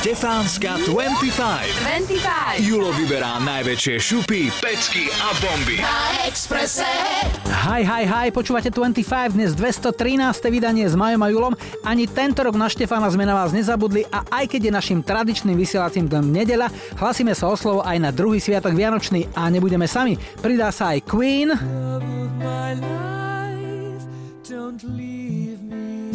Štefánska 0.00 0.80
25. 0.88 1.28
25. 1.28 2.64
Julo 2.64 2.88
vyberá 2.88 3.36
najväčšie 3.44 4.00
šupy, 4.00 4.48
pecky 4.48 5.12
a 5.12 5.28
bomby. 5.44 5.76
Na 5.76 6.24
Exprese. 6.24 6.88
Hi, 7.68 7.84
hi, 7.84 8.08
hi, 8.08 8.32
počúvate 8.32 8.72
25, 8.72 9.36
dnes 9.36 9.52
213. 9.52 9.92
vydanie 10.48 10.88
s 10.88 10.96
Majom 10.96 11.20
a 11.20 11.28
Julom. 11.28 11.52
Ani 11.84 12.08
tento 12.08 12.40
rok 12.40 12.56
na 12.56 12.72
Štefána 12.72 13.12
sme 13.12 13.28
na 13.28 13.36
vás 13.36 13.52
nezabudli 13.52 14.08
a 14.08 14.24
aj 14.40 14.48
keď 14.48 14.72
je 14.72 14.72
našim 14.72 15.04
tradičným 15.04 15.60
vysielacím 15.60 16.08
dňom 16.08 16.32
nedeľa, 16.32 16.72
hlasíme 16.96 17.36
sa 17.36 17.52
o 17.52 17.56
slovo 17.60 17.84
aj 17.84 18.00
na 18.00 18.08
druhý 18.08 18.40
sviatok 18.40 18.72
Vianočný 18.72 19.28
a 19.36 19.52
nebudeme 19.52 19.84
sami. 19.84 20.16
Pridá 20.40 20.72
sa 20.72 20.96
aj 20.96 21.04
Queen. 21.04 21.52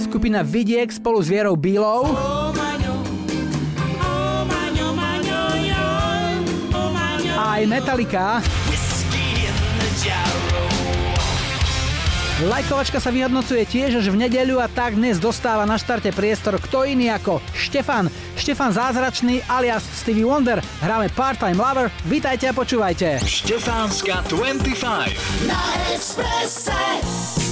Skupina 0.02 0.41
Vidiek 0.41 0.89
spolu 0.89 1.22
s 1.22 1.30
Vierou 1.30 1.53
Bílou. 1.53 2.09
A 2.09 2.64
aj 7.55 7.64
Metallica. 7.72 8.44
Lajkovačka 12.36 13.00
sa 13.00 13.16
vyhodnocuje 13.16 13.64
tiež 13.64 14.04
až 14.04 14.12
v 14.12 14.28
nedeľu 14.28 14.59
a 14.59 14.68
tak 14.68 15.00
dnes 15.00 15.23
dostáva 15.23 15.64
na 15.64 15.80
štarte 15.80 16.12
priestor 16.12 16.59
kto 16.59 16.84
iný 16.84 17.08
ako 17.16 17.40
Štefan. 17.55 18.12
Štefan 18.36 18.76
Zázračný 18.76 19.40
alias 19.48 19.88
Stevie 19.88 20.28
Wonder. 20.28 20.59
Hráme 20.84 21.08
Part-Time 21.16 21.55
Lover. 21.55 21.88
Vítajte 22.04 22.52
a 22.52 22.54
počúvajte. 22.54 23.23
Štefánska 23.23 24.28
25. 24.28 25.48
Na 25.48 25.64
Exprese. 25.95 27.45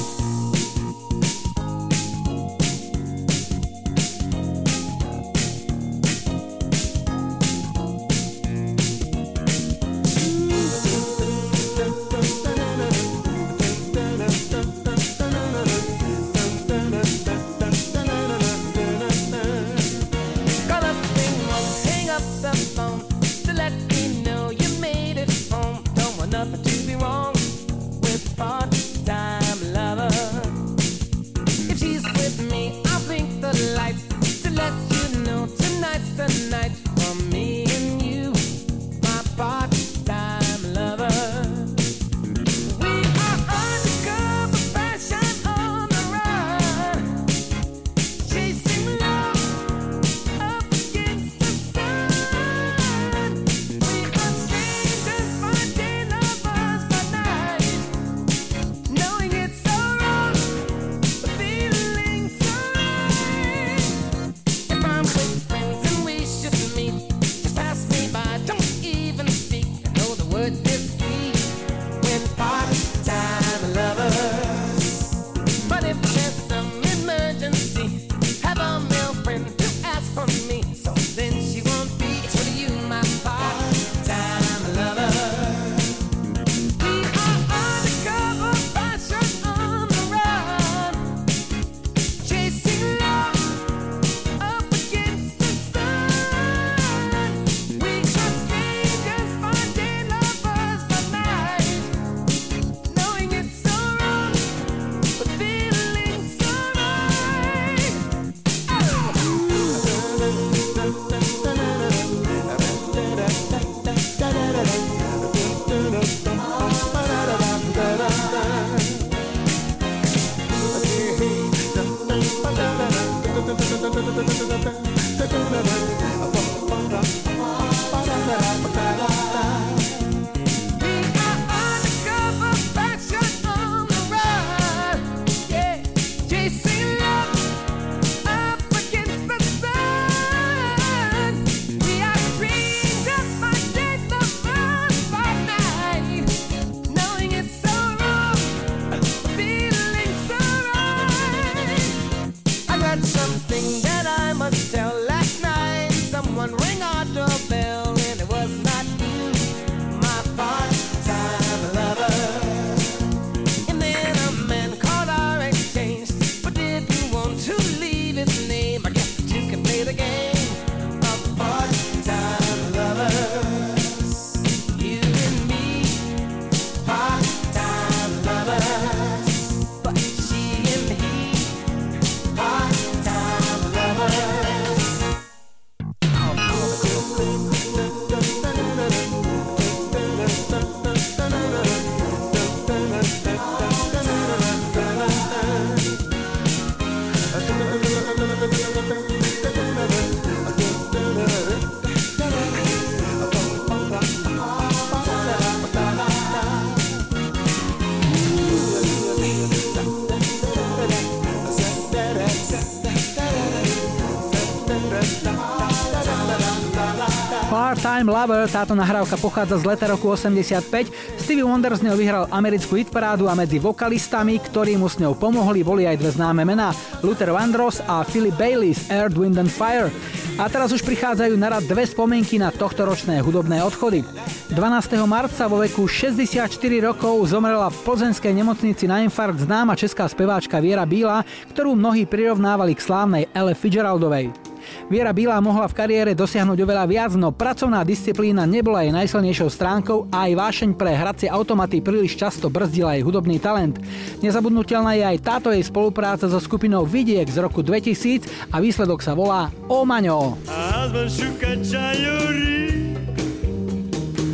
Part-Time 218.03 218.19
Lover, 218.19 218.43
táto 218.51 218.75
nahrávka 218.75 219.15
pochádza 219.15 219.63
z 219.63 219.63
leta 219.63 219.87
roku 219.87 220.11
85. 220.11 220.91
Stevie 221.23 221.47
Wonder 221.47 221.71
z 221.71 221.87
ňou 221.87 221.95
vyhral 221.95 222.27
americkú 222.35 222.75
hitparádu 222.75 223.31
a 223.31 223.33
medzi 223.39 223.63
vokalistami, 223.63 224.43
ktorí 224.43 224.75
mu 224.75 224.91
s 224.91 224.99
ňou 224.99 225.15
pomohli, 225.15 225.63
boli 225.63 225.87
aj 225.87 226.03
dve 226.03 226.11
známe 226.11 226.43
mená, 226.43 226.75
Luther 226.99 227.31
Vandross 227.31 227.79
a 227.87 228.03
Philip 228.03 228.35
Bailey 228.35 228.75
z 228.75 228.91
Earth, 228.91 229.15
Wind 229.15 229.39
and 229.39 229.47
Fire. 229.47 229.87
A 230.35 230.51
teraz 230.51 230.75
už 230.75 230.83
prichádzajú 230.83 231.31
na 231.39 231.55
rad 231.55 231.63
dve 231.63 231.87
spomienky 231.87 232.35
na 232.35 232.51
tohtoročné 232.51 233.23
hudobné 233.23 233.63
odchody. 233.63 234.03
12. 234.51 234.99
marca 235.07 235.47
vo 235.47 235.63
veku 235.63 235.87
64 235.87 236.51
rokov 236.83 237.31
zomrela 237.31 237.71
v 237.71 237.77
plzenskej 237.87 238.35
nemocnici 238.35 238.83
na 238.83 238.99
infarkt 238.99 239.47
známa 239.47 239.79
česká 239.79 240.11
speváčka 240.11 240.59
Viera 240.59 240.83
Bíla, 240.83 241.23
ktorú 241.55 241.71
mnohí 241.71 242.03
prirovnávali 242.03 242.75
k 242.75 242.83
slávnej 242.83 243.31
Elle 243.31 243.55
Fitzgeraldovej. 243.55 244.42
Viera 244.91 245.15
Bílá 245.15 245.39
mohla 245.39 245.63
v 245.71 245.77
kariére 245.79 246.11
dosiahnuť 246.11 246.59
oveľa 246.59 246.85
viac, 246.85 247.11
no 247.15 247.31
pracovná 247.31 247.87
disciplína 247.87 248.43
nebola 248.43 248.83
jej 248.83 248.91
najsilnejšou 248.91 249.47
stránkou 249.47 250.11
a 250.11 250.27
aj 250.27 250.31
vášeň 250.35 250.69
pre 250.75 250.91
hracie 250.91 251.31
automaty 251.31 251.79
príliš 251.79 252.19
často 252.19 252.51
brzdila 252.51 252.99
jej 252.99 253.03
hudobný 253.07 253.39
talent. 253.39 253.79
Nezabudnutelná 254.19 254.99
je 254.99 255.03
aj 255.15 255.17
táto 255.23 255.55
jej 255.55 255.63
spolupráca 255.63 256.27
so 256.27 256.39
skupinou 256.39 256.83
Vidiek 256.83 257.31
z 257.31 257.39
roku 257.39 257.63
2000 257.63 258.51
a 258.51 258.59
výsledok 258.59 258.99
sa 258.99 259.15
volá 259.15 259.47
Omaňo. 259.71 260.35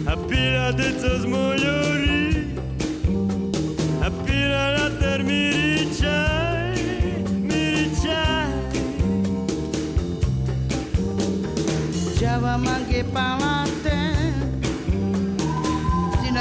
A 0.09 0.17
pirate 0.25 0.89
cez 0.97 1.21
môj 1.29 1.61
orí 1.61 2.49
A 4.01 4.09
pirata 4.25 5.21
et 12.99 13.03
par 13.03 13.37
la 13.39 13.63
tête. 13.83 14.65
Si 16.21 16.31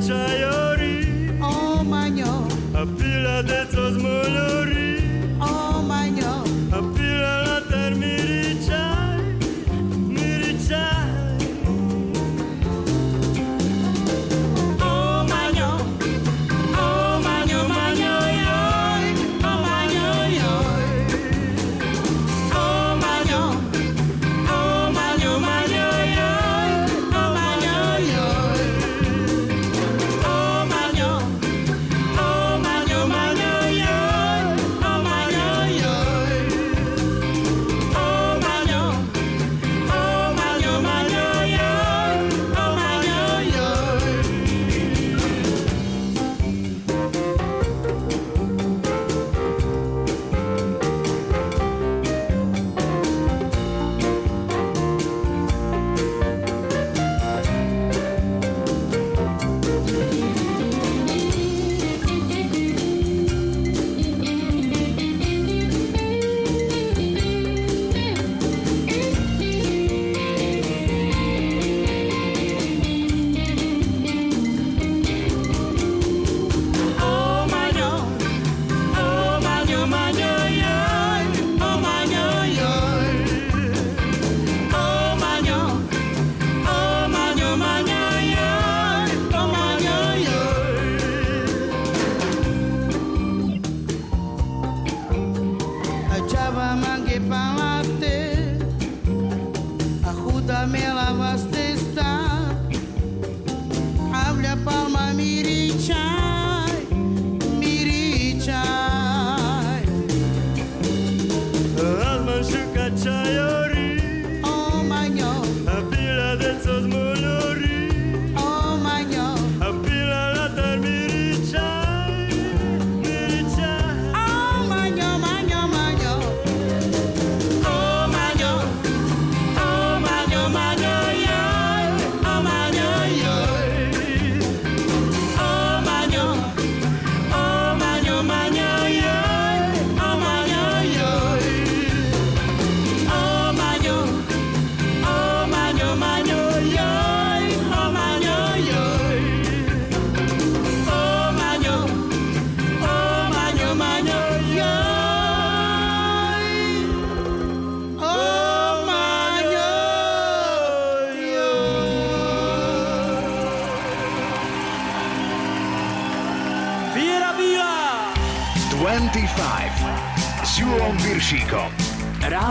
the 0.00 0.08
time. 0.08 0.23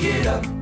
get 0.00 0.26
up. 0.26 0.59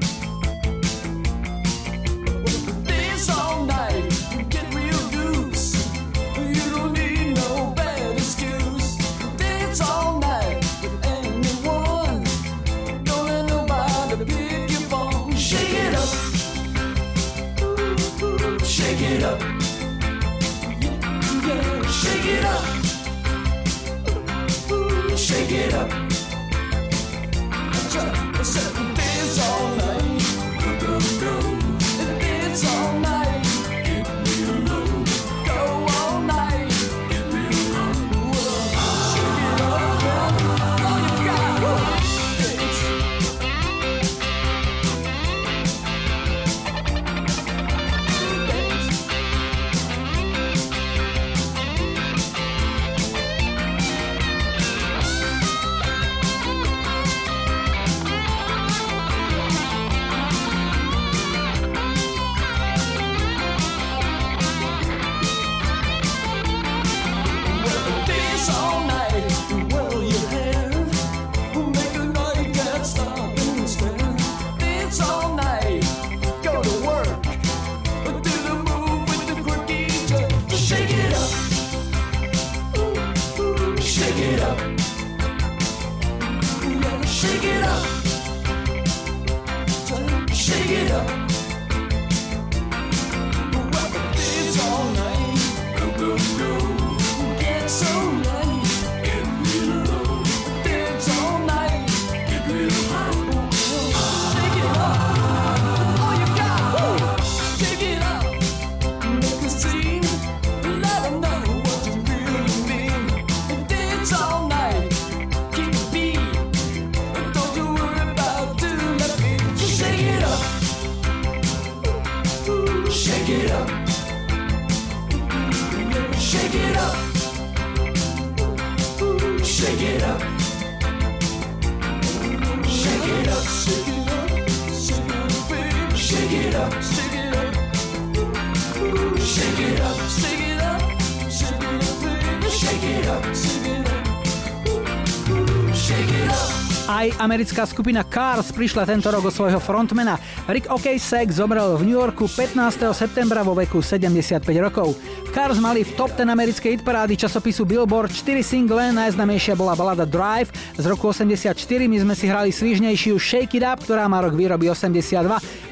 Americká 147.18 147.66
skupina 147.66 148.06
Cars 148.06 148.54
prišla 148.54 148.86
tento 148.86 149.10
rok 149.10 149.28
o 149.28 149.34
svojho 149.34 149.58
frontmana. 149.58 150.16
Rick 150.46 150.70
Ocasek 150.70 151.28
zomrel 151.34 151.74
v 151.76 151.90
New 151.90 151.98
Yorku 151.98 152.30
15. 152.30 152.54
septembra 152.94 153.42
vo 153.42 153.58
veku 153.58 153.82
75 153.82 154.46
rokov. 154.62 154.94
Cars 155.34 155.58
mali 155.58 155.82
v 155.82 155.90
top 155.98 156.14
10 156.14 156.30
americkej 156.30 156.78
hitparády 156.78 157.18
časopisu 157.18 157.66
Billboard 157.66 158.14
4 158.14 158.40
single, 158.40 158.94
najznamejšia 158.94 159.58
bola 159.58 159.74
balada 159.74 160.06
Drive 160.06 160.54
z 160.78 160.84
roku 160.86 161.10
84, 161.10 161.52
my 161.84 161.98
sme 162.06 162.14
si 162.14 162.26
hrali 162.30 162.50
svižnejšiu 162.54 163.18
Shake 163.18 163.58
It 163.58 163.66
Up, 163.66 163.82
ktorá 163.82 164.06
má 164.06 164.22
rok 164.22 164.38
výroby 164.38 164.70
82 164.70 165.18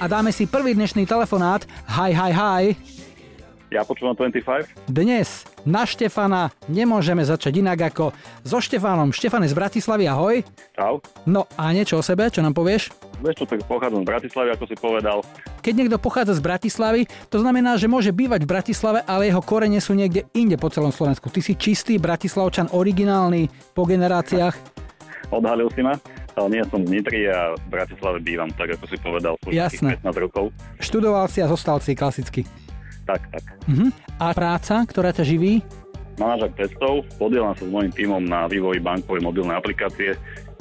a 0.03 0.05
dáme 0.05 0.35
si 0.35 0.45
prvý 0.51 0.75
dnešný 0.75 1.07
telefonát. 1.07 1.63
Hi, 1.89 2.11
hi, 2.13 2.33
hi. 2.35 2.65
Ja 3.67 3.83
počúvam 3.83 4.15
25. 4.15 4.87
Dnes 4.87 5.43
na 5.67 5.83
Štefana 5.83 6.55
nemôžeme 6.71 7.27
začať 7.27 7.59
inak 7.59 7.91
ako 7.91 8.15
so 8.47 8.63
Štefanom. 8.63 9.11
Štefan 9.11 9.43
je 9.43 9.51
z 9.51 9.59
Bratislavy, 9.59 10.07
ahoj. 10.07 10.47
Čau. 10.79 11.03
No 11.27 11.51
a 11.59 11.75
niečo 11.75 11.99
o 11.99 12.03
sebe, 12.07 12.31
čo 12.31 12.41
nám 12.41 12.55
povieš? 12.55 12.95
Vieš 13.19 13.43
čo, 13.43 13.45
tak 13.45 13.67
pochádzam 13.67 14.07
z 14.07 14.09
Bratislavy, 14.09 14.49
ako 14.55 14.65
si 14.71 14.77
povedal. 14.79 15.19
Keď 15.67 15.75
niekto 15.75 15.99
pochádza 15.99 16.39
z 16.39 16.43
Bratislavy, 16.47 17.11
to 17.27 17.43
znamená, 17.43 17.75
že 17.75 17.91
môže 17.91 18.15
bývať 18.15 18.47
v 18.47 18.51
Bratislave, 18.55 19.03
ale 19.03 19.27
jeho 19.27 19.43
korene 19.43 19.83
sú 19.83 19.99
niekde 19.99 20.31
inde 20.39 20.55
po 20.55 20.71
celom 20.71 20.95
Slovensku. 20.95 21.27
Ty 21.27 21.43
si 21.43 21.59
čistý 21.59 21.99
bratislavčan, 21.99 22.71
originálny 22.71 23.51
po 23.75 23.83
generáciách. 23.83 24.55
Odhalil 25.35 25.67
si 25.75 25.83
ma. 25.83 25.99
Ale 26.37 26.53
nie 26.53 26.63
som 26.69 26.85
z 26.85 26.93
Nitry 26.93 27.27
a 27.33 27.57
v 27.57 27.67
Bratislave 27.73 28.21
bývam, 28.21 28.53
tak 28.53 28.77
ako 28.77 28.85
si 28.87 29.01
povedal, 29.01 29.41
už 29.49 29.57
Jasné. 29.57 29.97
15 30.05 30.25
rokov. 30.29 30.53
Študoval 30.79 31.27
si 31.33 31.41
a 31.41 31.49
zostal 31.49 31.81
si 31.81 31.97
klasicky. 31.97 32.45
Tak, 33.09 33.25
tak. 33.33 33.43
Mhm. 33.67 33.91
A 34.21 34.37
práca, 34.37 34.85
ktorá 34.85 35.17
ťa 35.17 35.25
živí? 35.25 35.65
Manažer 36.17 36.49
testov, 36.57 37.05
podielam 37.21 37.53
sa 37.53 37.65
s 37.65 37.71
mojím 37.71 37.93
tímom 37.93 38.25
na 38.25 38.49
vývoji 38.49 38.81
bankovej 38.81 39.21
mobilnej 39.21 39.57
aplikácie. 39.61 40.17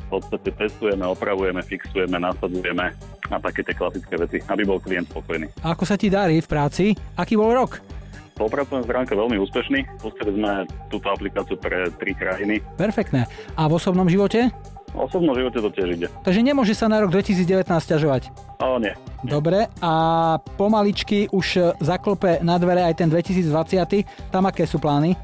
V 0.05 0.19
podstate 0.19 0.51
testujeme, 0.51 1.07
opravujeme, 1.07 1.63
fixujeme, 1.63 2.19
nasadzujeme 2.19 2.91
a 3.31 3.35
také 3.39 3.63
tie 3.63 3.74
klasické 3.74 4.19
veci, 4.19 4.38
aby 4.51 4.67
bol 4.67 4.83
klient 4.83 5.07
spokojný. 5.09 5.47
A 5.63 5.74
ako 5.74 5.88
sa 5.88 5.95
ti 5.95 6.12
darí 6.12 6.43
v 6.43 6.47
práci? 6.47 6.91
Aký 7.17 7.39
bol 7.39 7.55
rok? 7.55 7.79
Spolupracujem 8.35 8.83
s 8.83 8.91
Ránke 8.91 9.15
veľmi 9.15 9.39
úspešný. 9.39 9.79
Pustili 10.03 10.35
sme 10.35 10.67
túto 10.91 11.07
aplikáciu 11.07 11.55
pre 11.55 11.88
tri 11.95 12.12
krajiny. 12.12 12.59
Perfektné. 12.75 13.24
A 13.55 13.71
v 13.71 13.79
osobnom 13.79 14.12
živote? 14.12 14.51
V 14.91 15.00
osobnom 15.00 15.31
živote 15.39 15.63
to 15.63 15.71
tiež 15.71 15.89
ide. 15.95 16.07
Takže 16.27 16.43
nemôže 16.43 16.75
sa 16.75 16.91
na 16.91 17.00
rok 17.00 17.15
2019 17.15 17.63
ťažovať. 17.71 18.27
Ale 18.59 18.75
nie. 18.83 18.93
Dobre, 19.24 19.71
a 19.79 19.93
pomaličky 20.59 21.31
už 21.31 21.79
zaklope 21.79 22.43
na 22.43 22.59
dvere 22.59 22.83
aj 22.83 23.00
ten 23.00 23.07
2020. 23.07 24.03
Tam 24.35 24.43
aké 24.43 24.67
sú 24.67 24.83
plány? 24.83 25.15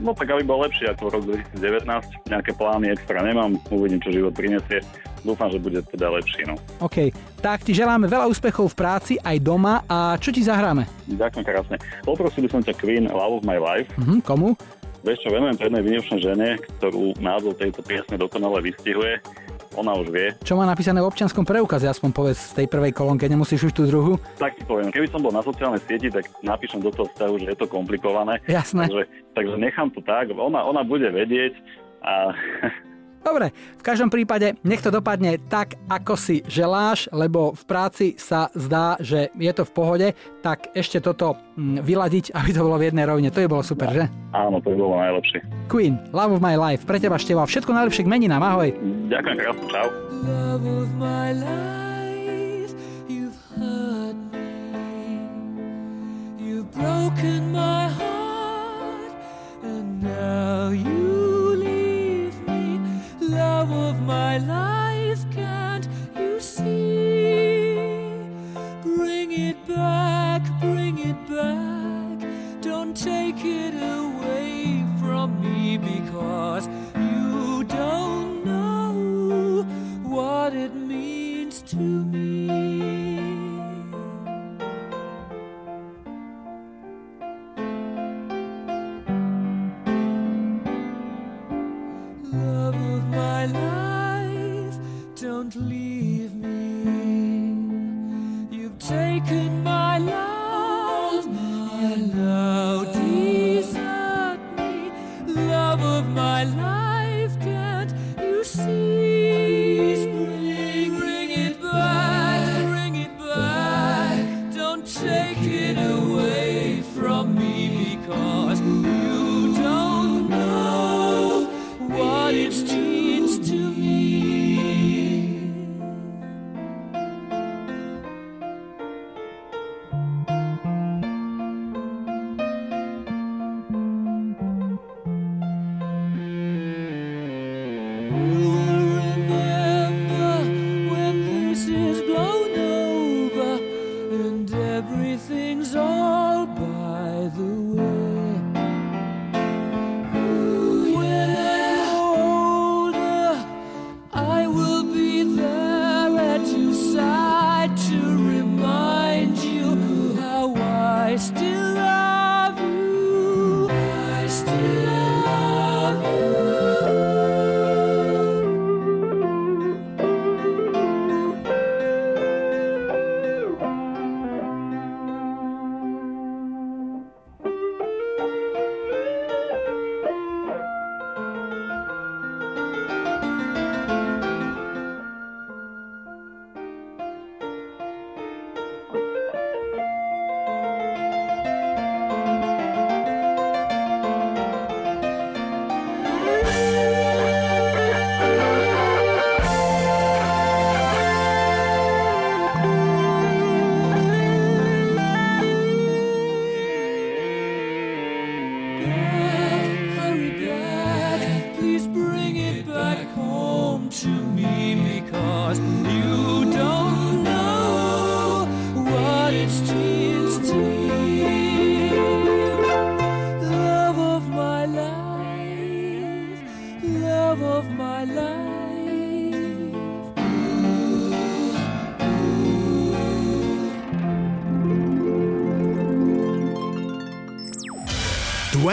No 0.00 0.16
tak 0.16 0.32
aby 0.32 0.42
bol 0.42 0.64
lepší 0.64 0.88
ako 0.88 1.12
rok 1.12 1.22
2019. 1.60 1.84
Nejaké 2.32 2.56
plány 2.56 2.88
extra 2.96 3.20
nemám, 3.20 3.60
uvidím, 3.68 4.00
čo 4.00 4.08
život 4.08 4.32
prinesie. 4.32 4.80
Dúfam, 5.20 5.52
že 5.52 5.60
bude 5.60 5.84
teda 5.84 6.08
lepší. 6.08 6.48
No. 6.48 6.56
OK, 6.80 7.12
tak 7.44 7.60
ti 7.60 7.76
želáme 7.76 8.08
veľa 8.08 8.24
úspechov 8.32 8.72
v 8.72 8.78
práci 8.80 9.14
aj 9.20 9.36
doma 9.44 9.84
a 9.84 10.16
čo 10.16 10.32
ti 10.32 10.40
zahráme? 10.40 10.88
Ďakujem 11.12 11.44
krásne. 11.44 11.76
Poprosil 12.00 12.48
by 12.48 12.48
som 12.48 12.64
ťa 12.64 12.74
Queen 12.80 13.04
Love 13.04 13.44
of 13.44 13.44
My 13.44 13.60
Life. 13.60 13.92
Mhm, 14.00 14.24
komu? 14.24 14.56
Vieš 15.00 15.24
čo, 15.24 15.28
venujem 15.32 15.56
jednej 15.56 15.80
vynimočnej 15.84 16.20
žene, 16.20 16.48
ktorú 16.80 17.16
názov 17.20 17.56
tejto 17.56 17.80
piesne 17.84 18.20
dokonale 18.20 18.60
vystihuje. 18.64 19.20
Ona 19.80 19.96
už 19.96 20.12
vie. 20.12 20.36
Čo 20.44 20.60
má 20.60 20.68
napísané 20.68 21.00
v 21.00 21.08
občianskom 21.08 21.48
preukaze, 21.48 21.88
aspoň 21.88 22.10
povedz 22.12 22.52
z 22.52 22.62
tej 22.62 22.66
prvej 22.68 22.92
kolónke, 22.92 23.24
nemusíš 23.24 23.72
už 23.72 23.72
tú 23.72 23.88
druhú. 23.88 24.20
Tak 24.36 24.60
ti 24.60 24.64
poviem, 24.68 24.92
keby 24.92 25.08
som 25.08 25.24
bol 25.24 25.32
na 25.32 25.40
sociálnej 25.40 25.80
sieti, 25.88 26.12
tak 26.12 26.28
napíšem 26.44 26.84
do 26.84 26.92
toho 26.92 27.08
vzťahu, 27.08 27.34
že 27.40 27.46
je 27.48 27.56
to 27.56 27.64
komplikované. 27.64 28.44
Jasné. 28.44 28.92
Takže, 28.92 29.04
takže 29.32 29.56
nechám 29.56 29.88
to 29.96 30.04
tak, 30.04 30.28
ona, 30.36 30.60
ona 30.68 30.84
bude 30.84 31.08
vedieť 31.08 31.56
a 32.04 32.36
Dobre, 33.20 33.52
v 33.76 33.82
každom 33.84 34.08
prípade 34.08 34.56
nech 34.64 34.80
to 34.80 34.88
dopadne 34.88 35.36
tak, 35.46 35.76
ako 35.86 36.16
si 36.16 36.40
želáš, 36.48 37.04
lebo 37.12 37.52
v 37.52 37.62
práci 37.68 38.06
sa 38.16 38.48
zdá, 38.56 38.96
že 38.96 39.28
je 39.36 39.52
to 39.52 39.68
v 39.68 39.72
pohode, 39.76 40.08
tak 40.40 40.72
ešte 40.72 41.04
toto 41.04 41.36
mm, 41.54 41.84
vyladiť, 41.84 42.32
aby 42.38 42.50
to 42.50 42.64
bolo 42.64 42.80
v 42.80 42.88
jednej 42.88 43.04
rovine. 43.04 43.28
To 43.28 43.40
je 43.44 43.48
bolo 43.48 43.60
super, 43.60 43.92
že? 43.92 44.08
áno, 44.32 44.62
to 44.62 44.72
by 44.72 44.76
bolo 44.78 44.96
najlepšie. 44.96 45.44
Queen, 45.68 46.00
Love 46.10 46.38
of 46.38 46.42
my 46.42 46.56
life, 46.56 46.88
pre 46.88 46.96
teba 46.96 47.20
Števa, 47.20 47.44
všetko 47.44 47.70
najlepšie 47.70 48.06
k 48.06 48.10
meninám, 48.10 48.40
ahoj. 48.40 48.72
Ďakujem 49.12 49.36
krásne, 49.36 49.66
čau. 49.68 49.88
love 50.20 50.64
of 50.64 50.88
my 50.96 51.32
life. 51.32 52.72
You've 53.08 53.36
hurt 53.56 54.16
me. 54.32 55.20
You've 56.38 56.70
broken 56.72 57.52
my 57.52 57.88
heart. 57.88 59.12
And 59.62 60.02
now 60.02 60.70
you. 60.70 61.19
Love 63.40 63.72
of 63.72 64.02
my 64.02 64.36
life, 64.36 65.24
can't 65.30 65.88
you 66.14 66.38
see? 66.40 67.74
Bring 68.82 69.32
it 69.32 69.56
back, 69.66 70.42
bring 70.60 70.98
it 70.98 71.20
back. 71.26 72.16
Don't 72.60 72.94
take 72.94 73.42
it 73.42 73.74
away 73.98 74.84
from 75.00 75.40
me 75.40 75.78
because 75.78 76.68
you 76.94 77.64
don't 77.64 78.44
know 78.44 79.62
what 80.04 80.52
it 80.52 80.74
means 80.74 81.62
to 81.62 81.76
me. 81.76 83.39
my 93.40 93.46
life. 93.46 94.78
Don't 95.16 95.54
leave 95.56 96.34
me. 96.34 96.96
You've 98.50 98.78
taken 98.78 99.62
my 99.62 99.98
love, 99.98 101.26
my 101.26 101.94
now 102.14 102.84
Desert 102.84 104.40
me, 104.58 104.92
love 105.26 105.80
of 105.80 106.08
my 106.10 106.44
life. 106.44 107.38
Can't 107.40 107.94
you 108.20 108.44
see? 108.44 109.09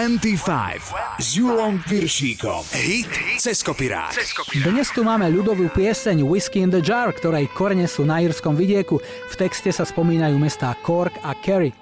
25 0.07 1.19
s 1.19 1.35
Julom 1.35 1.83
Piršíkom. 1.83 2.63
Hit 2.71 3.11
cez 3.43 3.59
kopirát. 3.59 4.15
Dnes 4.55 4.87
tu 4.95 5.03
máme 5.03 5.27
ľudovú 5.27 5.67
pieseň 5.67 6.23
Whiskey 6.23 6.63
in 6.63 6.71
the 6.71 6.79
Jar, 6.79 7.11
ktorej 7.11 7.51
korene 7.51 7.91
sú 7.91 8.07
na 8.07 8.23
írskom 8.23 8.55
vidieku. 8.55 9.03
V 9.03 9.35
texte 9.35 9.67
sa 9.67 9.83
spomínajú 9.83 10.39
mestá 10.39 10.71
Cork 10.79 11.11
a 11.27 11.35
Kerry. 11.35 11.75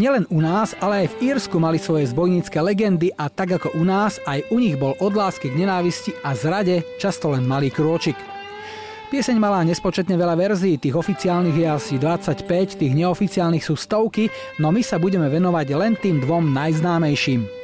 Nielen 0.00 0.24
u 0.32 0.40
nás, 0.40 0.72
ale 0.80 1.04
aj 1.04 1.20
v 1.20 1.36
Írsku 1.36 1.60
mali 1.60 1.76
svoje 1.76 2.08
zbojnícke 2.16 2.56
legendy 2.64 3.12
a 3.12 3.28
tak 3.28 3.60
ako 3.60 3.76
u 3.76 3.84
nás, 3.84 4.24
aj 4.24 4.48
u 4.48 4.56
nich 4.56 4.80
bol 4.80 4.96
od 4.96 5.12
lásky 5.12 5.52
k 5.52 5.60
nenávisti 5.60 6.16
a 6.24 6.32
zrade 6.32 6.80
často 6.96 7.28
len 7.28 7.44
malý 7.44 7.68
krôčik. 7.68 8.16
Pieseň 9.12 9.36
malá 9.36 9.60
nespočetne 9.68 10.16
veľa 10.16 10.32
verzií, 10.32 10.80
tých 10.80 10.96
oficiálnych 10.96 11.60
je 11.60 11.66
asi 11.68 11.94
25, 12.00 12.80
tých 12.80 12.96
neoficiálnych 12.96 13.68
sú 13.68 13.76
stovky, 13.76 14.32
no 14.64 14.72
my 14.72 14.80
sa 14.80 14.96
budeme 14.96 15.28
venovať 15.28 15.66
len 15.76 15.92
tým 16.00 16.24
dvom 16.24 16.56
najznámejším. 16.56 17.55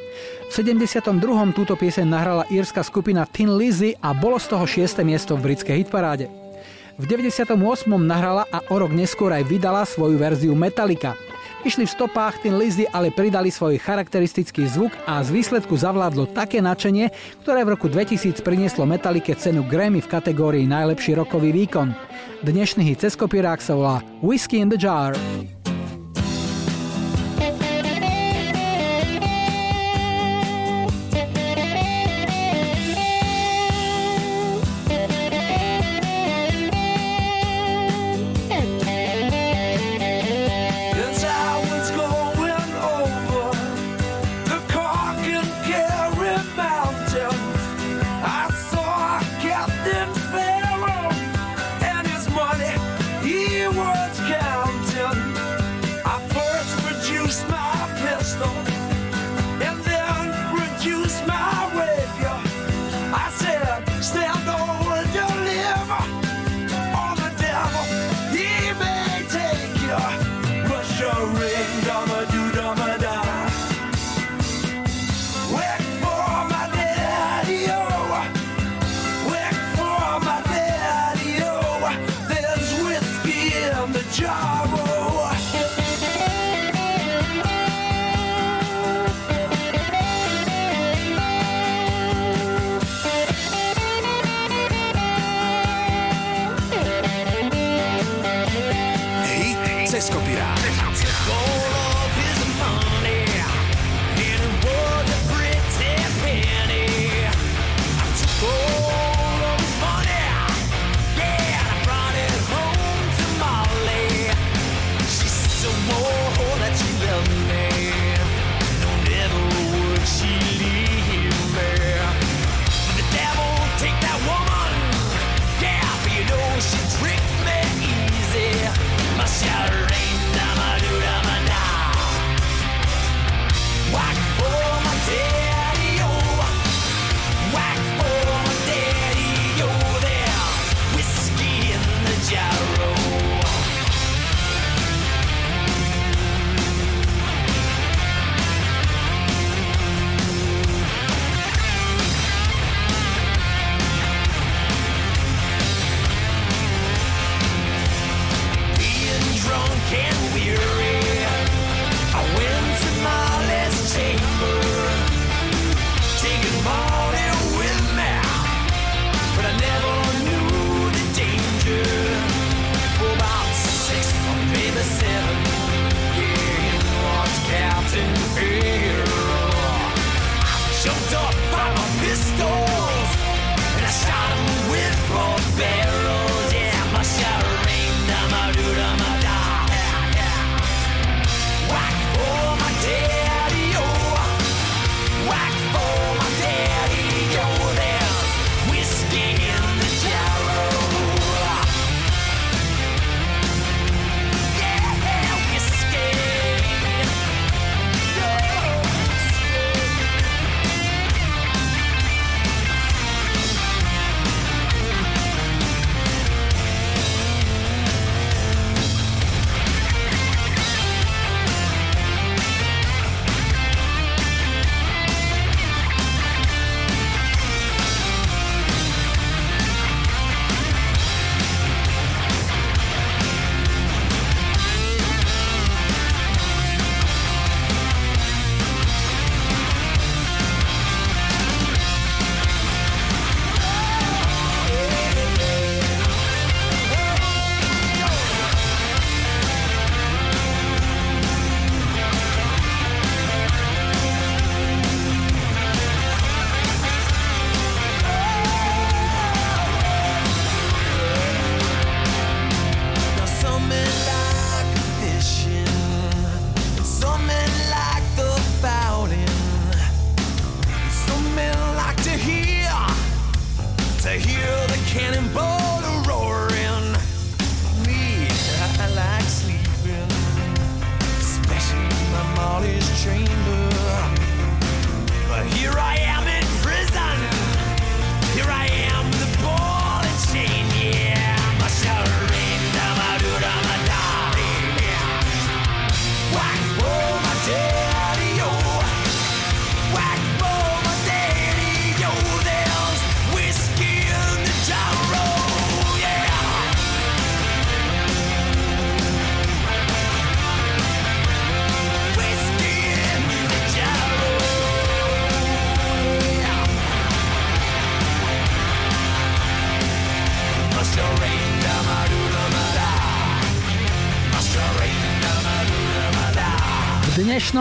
V 0.53 0.61
72. 0.61 1.17
túto 1.57 1.73
pieseň 1.81 2.05
nahrala 2.05 2.45
írska 2.53 2.85
skupina 2.85 3.25
Tin 3.25 3.57
Lizzy 3.57 3.97
a 4.05 4.13
bolo 4.13 4.37
z 4.37 4.53
toho 4.53 4.69
6. 4.69 5.01
miesto 5.01 5.33
v 5.33 5.49
britskej 5.49 5.81
hitparáde. 5.81 6.29
V 7.01 7.09
98. 7.09 7.57
nahrala 7.97 8.45
a 8.53 8.61
o 8.69 8.77
rok 8.77 8.93
neskôr 8.93 9.33
aj 9.33 9.49
vydala 9.49 9.89
svoju 9.89 10.21
verziu 10.21 10.53
Metallica. 10.53 11.17
Išli 11.65 11.89
v 11.89 11.95
stopách 11.97 12.45
Tin 12.45 12.61
Lizzy, 12.61 12.85
ale 12.85 13.09
pridali 13.09 13.49
svoj 13.49 13.81
charakteristický 13.81 14.69
zvuk 14.69 14.93
a 15.09 15.25
z 15.25 15.33
výsledku 15.33 15.73
zavládlo 15.73 16.29
také 16.37 16.61
nadšenie, 16.61 17.09
ktoré 17.41 17.65
v 17.65 17.73
roku 17.73 17.89
2000 17.89 18.45
prinieslo 18.45 18.85
Metallice 18.85 19.33
cenu 19.33 19.65
Grammy 19.65 20.05
v 20.05 20.13
kategórii 20.13 20.69
najlepší 20.69 21.17
rokový 21.17 21.49
výkon. 21.65 21.97
Dnešný 22.45 22.93
hit 22.93 23.01
cez 23.01 23.17
sa 23.17 23.73
volá 23.73 24.05
Whiskey 24.21 24.61
in 24.61 24.69
the 24.69 24.77
Jar. 24.77 25.17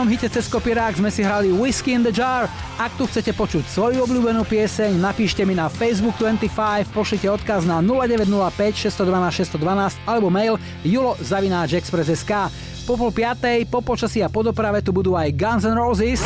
Dnešnom 0.02 0.18
hite 0.18 0.34
cez 0.34 0.50
kopirák 0.50 0.98
sme 0.98 1.14
si 1.14 1.22
hrali 1.22 1.54
Whiskey 1.54 1.94
in 1.94 2.02
the 2.02 2.10
Jar. 2.10 2.50
Ak 2.74 2.90
tu 2.98 3.06
chcete 3.06 3.30
počuť 3.38 3.62
svoju 3.70 4.02
obľúbenú 4.02 4.42
pieseň, 4.42 4.98
napíšte 4.98 5.46
mi 5.46 5.54
na 5.54 5.70
Facebook 5.70 6.18
25, 6.18 6.90
pošlite 6.90 7.30
odkaz 7.30 7.62
na 7.62 7.78
0905 7.78 8.98
612 8.98 9.62
612 9.62 10.02
alebo 10.02 10.26
mail 10.26 10.58
julo.express.sk. 10.82 12.32
Po 12.82 12.98
pol 12.98 13.14
piatej, 13.14 13.62
po 13.70 13.78
počasí 13.78 14.26
a 14.26 14.26
po 14.26 14.42
doprave 14.42 14.82
tu 14.82 14.90
budú 14.90 15.14
aj 15.14 15.38
Guns 15.38 15.70
N' 15.70 15.78
Roses. 15.78 16.18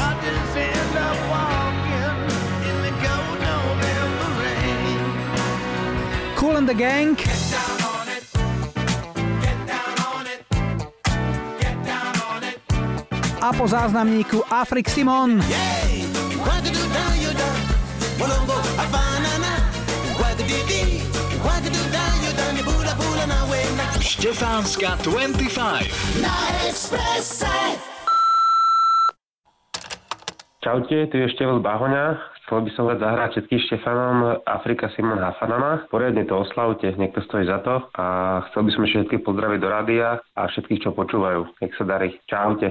Cool 6.33 6.57
and 6.57 6.65
the 6.65 6.73
Gang. 6.73 7.36
A 13.47 13.55
po 13.55 13.63
záznamníku 13.63 14.43
Afrik 14.51 14.91
Simon. 14.91 15.39
Štefánska 24.03 24.99
25. 25.07 25.63
Na 26.19 26.35
Expresse. 26.67 27.47
Čaute, 30.67 31.07
tu 31.07 31.15
je 31.15 31.31
Števel 31.31 31.63
Bahoňa. 31.63 32.35
Chcel 32.47 32.63
by 32.63 32.71
som 32.79 32.87
vás 32.87 33.03
zahrať 33.03 33.31
všetkým 33.39 33.61
Štefanom 33.67 34.39
Afrika 34.47 34.87
Simon 34.95 35.19
Hafanana. 35.19 35.87
Poriadne 35.91 36.23
to 36.31 36.47
oslavte, 36.47 36.95
niekto 36.95 37.19
stojí 37.27 37.43
za 37.43 37.59
to. 37.63 37.83
A 37.99 38.39
chcel 38.51 38.67
by 38.67 38.71
som 38.71 38.83
ešte 38.87 38.99
všetkých 39.03 39.27
pozdraviť 39.27 39.59
do 39.59 39.69
rádia 39.71 40.23
a 40.39 40.47
všetkých, 40.47 40.83
čo 40.87 40.91
počúvajú. 40.95 41.43
Nech 41.59 41.75
sa 41.75 41.83
darí. 41.87 42.15
Čaute. 42.31 42.71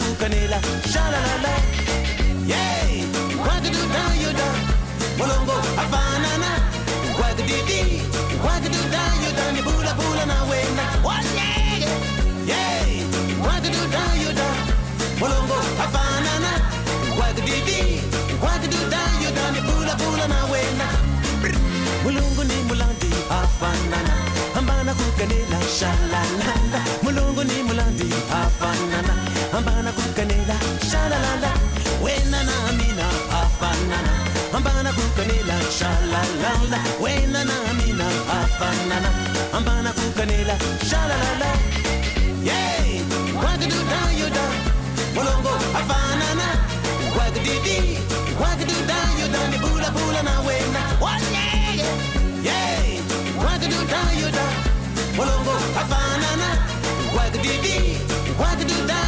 la, 0.51 0.59
sha 0.91 1.03
la 1.13 1.19
la 1.27 1.35
la. 1.45 1.53
yeah! 2.51 2.85
Yay! 2.87 3.05
Wagadu 3.45 3.81
da 3.95 4.03
yo 4.23 4.31
da, 4.39 4.47
molongo 5.17 5.55
afanana. 5.81 6.49
Wagadu 7.19 7.57
di, 7.67 7.79
wagadu 8.45 8.81
da 8.93 9.03
yo 9.23 9.29
da, 9.37 9.45
mi 9.55 9.61
bula 9.67 9.93
bula 9.99 10.23
na 10.31 10.37
we 10.49 10.59
na. 10.77 10.85
What 11.05 11.23
yeah? 11.39 11.77
yeah! 11.83 12.51
Yay! 12.51 12.91
Wagadu 13.45 13.81
da 13.95 14.03
yo 14.23 14.31
da, 14.39 14.47
molongo 15.21 15.57
afanana. 15.85 16.51
Wagadu 17.19 17.55
di, 17.67 17.79
wagadu 18.43 18.79
da 18.93 19.01
yo 19.23 19.29
da, 19.37 19.43
mi 19.55 19.61
bula 19.67 19.93
bula 20.01 20.25
na 20.33 20.39
we 20.51 20.61
na. 20.79 20.87
Mulungu 22.03 22.43
ni 22.49 22.57
mulandi 22.67 23.09
afanana, 23.39 24.15
ambana 24.57 24.93
kukanela 24.99 25.59
sha 25.77 25.91
la 26.11 26.21
la 26.39 26.53
la. 26.73 26.81
Mulungu 27.03 27.43
ni 27.43 27.57
mulandi 27.67 28.07
afanana. 28.41 29.30
Kukanela 35.21 35.57
shalalala 35.77 36.79
wena 37.01 37.43
na 37.45 37.73
mina 37.73 38.05
afanana 38.41 39.09
ambana 39.53 39.93
kukanela 39.93 40.55
shalalala. 40.89 41.49
Yay 42.43 43.01
wagadu 43.43 43.79
da 43.91 44.01
yuda 44.19 44.45
Mulungu 45.15 45.53
afanana. 45.79 46.47
Wagadidi 47.17 47.97
wagadu 48.41 48.73
da 48.87 48.97
yuda 49.21 49.47
ni 49.51 49.57
bula 49.57 49.91
bula 49.91 50.23
na 50.23 50.39
wena. 50.41 50.81
Yeah 51.01 51.75
yay 52.43 52.99
wagadu 53.37 53.85
da 53.91 54.01
yuda 54.21 54.45
Mulungu 55.15 55.55
afanana. 55.81 56.49
Wagadidi 57.17 57.97
wagadu 58.39 58.87
da 58.87 59.00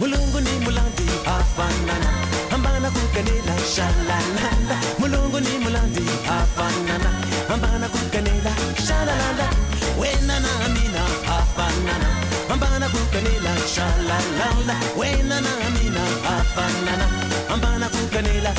Mulungu 0.00 0.40
ni 0.40 0.52
mulandi 0.64 1.06
afanana 1.34 2.10
Ambana 2.54 2.88
kukanela 2.90 3.54
shalalala 3.74 4.76
Mulungu 5.00 5.40
ni 5.40 5.52
mulandi 5.64 6.04
afanana 6.36 7.10
Ambana 7.54 7.88
kukanela 7.88 8.52
shalalala 8.86 9.46
Wenana 10.00 10.50
amina 10.64 11.02
afanana 11.38 12.08
Ambana 12.52 12.86
kukanela 12.88 13.52
shalalala 13.74 14.76
Wenana 15.00 15.50
amina 15.66 16.02
afanana 16.36 17.06
Ambana 17.54 17.88
kukanela 17.88 18.52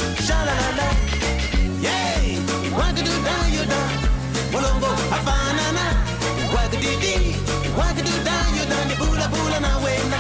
down, 3.27 3.45
you 3.55 3.63
down. 3.73 3.91
Wolongo, 4.53 4.91
afanana. 5.17 5.85
Wagadidi, 6.55 7.15
wagadu 7.79 8.15
down, 8.27 8.49
you 8.57 8.65
down. 8.71 8.87
Bula 8.99 9.27
bula 9.33 9.59
na 9.65 9.71
wena. 9.83 10.19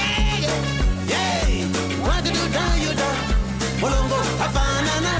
Yeah, 0.00 0.38
yeah. 1.12 2.06
Wagadu 2.08 2.42
down, 2.56 2.74
you 2.84 2.92
down. 3.00 3.18
Wolongo, 3.82 4.18
afanana. 4.46 5.12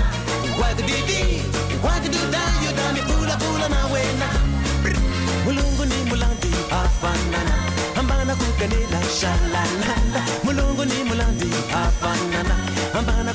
Wagadidi, 0.60 1.20
wagadu 1.86 2.20
down, 2.34 2.54
you 2.64 2.72
down. 2.78 2.96
Bula 3.08 3.34
bula 3.42 3.68
na 3.74 3.80
wena. 3.92 4.28
Ni 5.84 6.00
mulandi 6.10 6.48
afanana. 6.70 7.54
Ambana 7.98 8.34
kukanela 8.36 9.00
shalanana. 9.18 10.20
Mulongo 10.44 10.84
ni 10.84 11.04
mulandi 11.08 11.48
afanana. 11.82 12.54
Ambana 12.98 13.34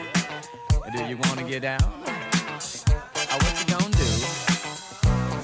Do 0.91 1.05
you 1.05 1.15
wanna 1.23 1.43
get 1.43 1.63
out? 1.63 1.81
What 1.83 3.59
you 3.59 3.65
gonna 3.65 3.89
do? 3.91 4.03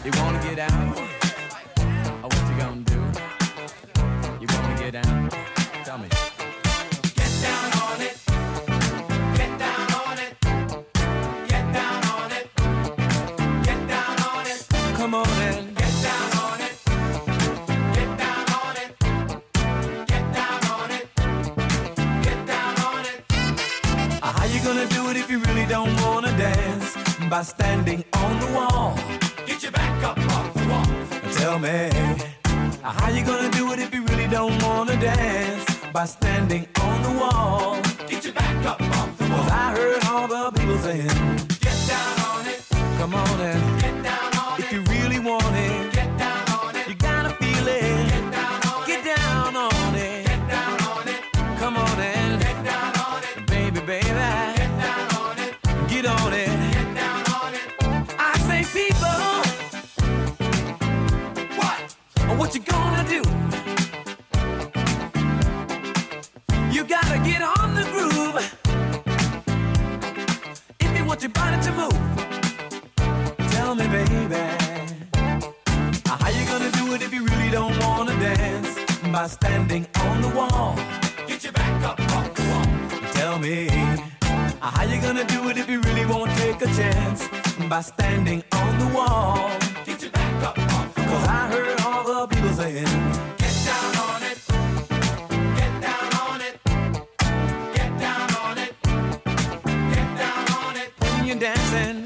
You 0.04 0.12
wanna 0.22 0.44
get 0.44 0.60
out? 0.60 1.27
gonna 24.68 24.88
do 24.88 25.10
it 25.10 25.16
if 25.16 25.32
you 25.32 25.40
really 25.40 25.66
don't 25.66 25.94
wanna 26.02 26.32
dance 26.38 26.98
by 27.30 27.42
standing 27.42 28.04
on 28.16 28.40
the 28.42 28.48
wall. 28.48 29.00
Get 29.46 29.64
your 29.64 29.72
back 29.72 30.04
up 30.04 30.20
off 30.36 30.54
the 30.54 30.66
wall. 30.72 30.88
Tell 31.40 31.58
me 31.58 31.90
how 32.84 33.10
you 33.10 33.24
gonna 33.24 33.50
do 33.52 33.72
it 33.72 33.80
if 33.80 33.94
you 33.96 34.04
really 34.08 34.28
don't 34.28 34.62
wanna 34.62 34.98
dance 35.00 35.64
by 35.94 36.04
standing 36.06 36.68
on 36.82 37.02
the 37.02 37.14
wall. 37.22 37.82
Get 38.10 38.26
your 38.26 38.34
back 38.34 38.66
up 38.66 38.82
off 38.82 39.18
the 39.18 39.26
wall. 39.30 39.44
Cause 39.44 39.52
I 39.52 39.72
heard 39.78 40.04
all 40.12 40.28
the 40.28 40.52
people 40.60 40.78
saying, 40.80 41.16
Get 41.66 41.78
down 41.94 42.16
on 42.32 42.46
it. 42.54 42.62
Come 43.00 43.16
on 43.16 43.40
and 43.40 43.82
get 43.82 43.96
down 44.04 44.36
on 44.36 44.60
if 44.60 44.66
it. 44.66 44.66
If 44.66 44.72
you 44.74 44.82
really 44.94 45.20
want 45.20 45.56
it. 45.56 45.97
Put 71.18 71.24
your 71.24 71.32
body 71.32 71.60
to 71.64 71.72
move. 71.72 73.50
Tell 73.50 73.74
me, 73.74 73.88
baby, 73.88 74.36
how 76.06 76.30
you 76.30 76.46
gonna 76.46 76.70
do 76.74 76.94
it 76.94 77.02
if 77.02 77.12
you 77.12 77.26
really 77.26 77.50
don't 77.50 77.76
wanna 77.80 78.14
dance? 78.20 78.78
By 79.12 79.26
standing 79.26 79.88
on 80.00 80.22
the 80.22 80.30
wall. 80.30 80.76
Get 81.26 81.44
your 81.44 81.54
back 81.54 81.84
up 81.84 82.00
off 82.14 82.36
the 82.36 82.44
wall. 82.44 82.68
Tell 83.14 83.40
me, 83.40 83.68
how 84.62 84.84
you 84.84 85.02
gonna 85.02 85.26
do 85.26 85.50
it 85.50 85.58
if 85.58 85.68
you 85.68 85.82
really 85.82 86.06
won't 86.06 86.30
take 86.38 86.62
a 86.62 86.68
chance? 86.68 87.28
By 87.68 87.82
standing 87.82 88.44
on 88.52 88.78
the 88.78 88.96
wall. 88.96 89.67
dancing. 101.40 101.97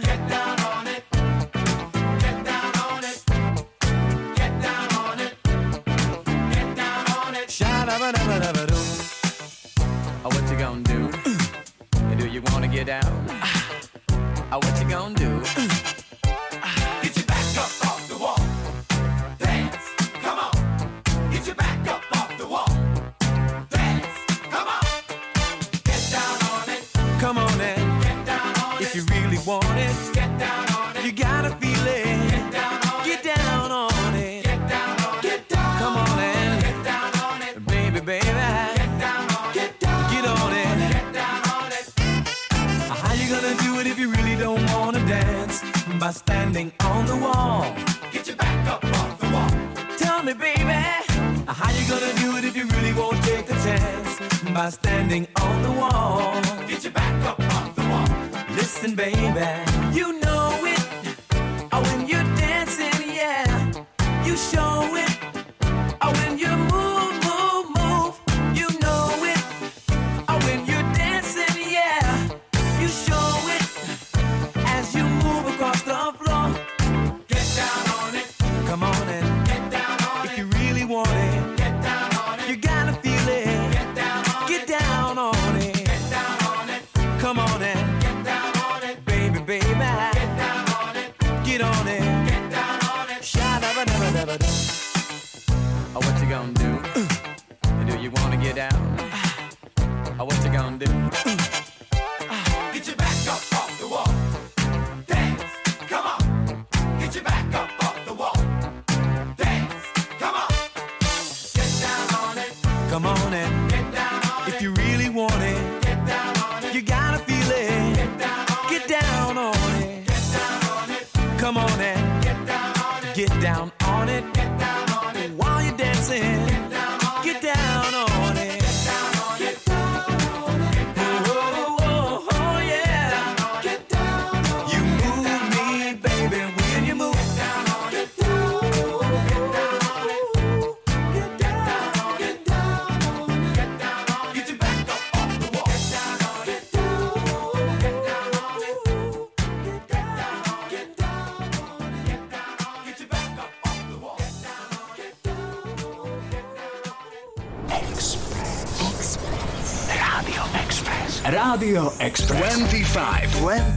five. 162.94 163.32
When 163.42 163.71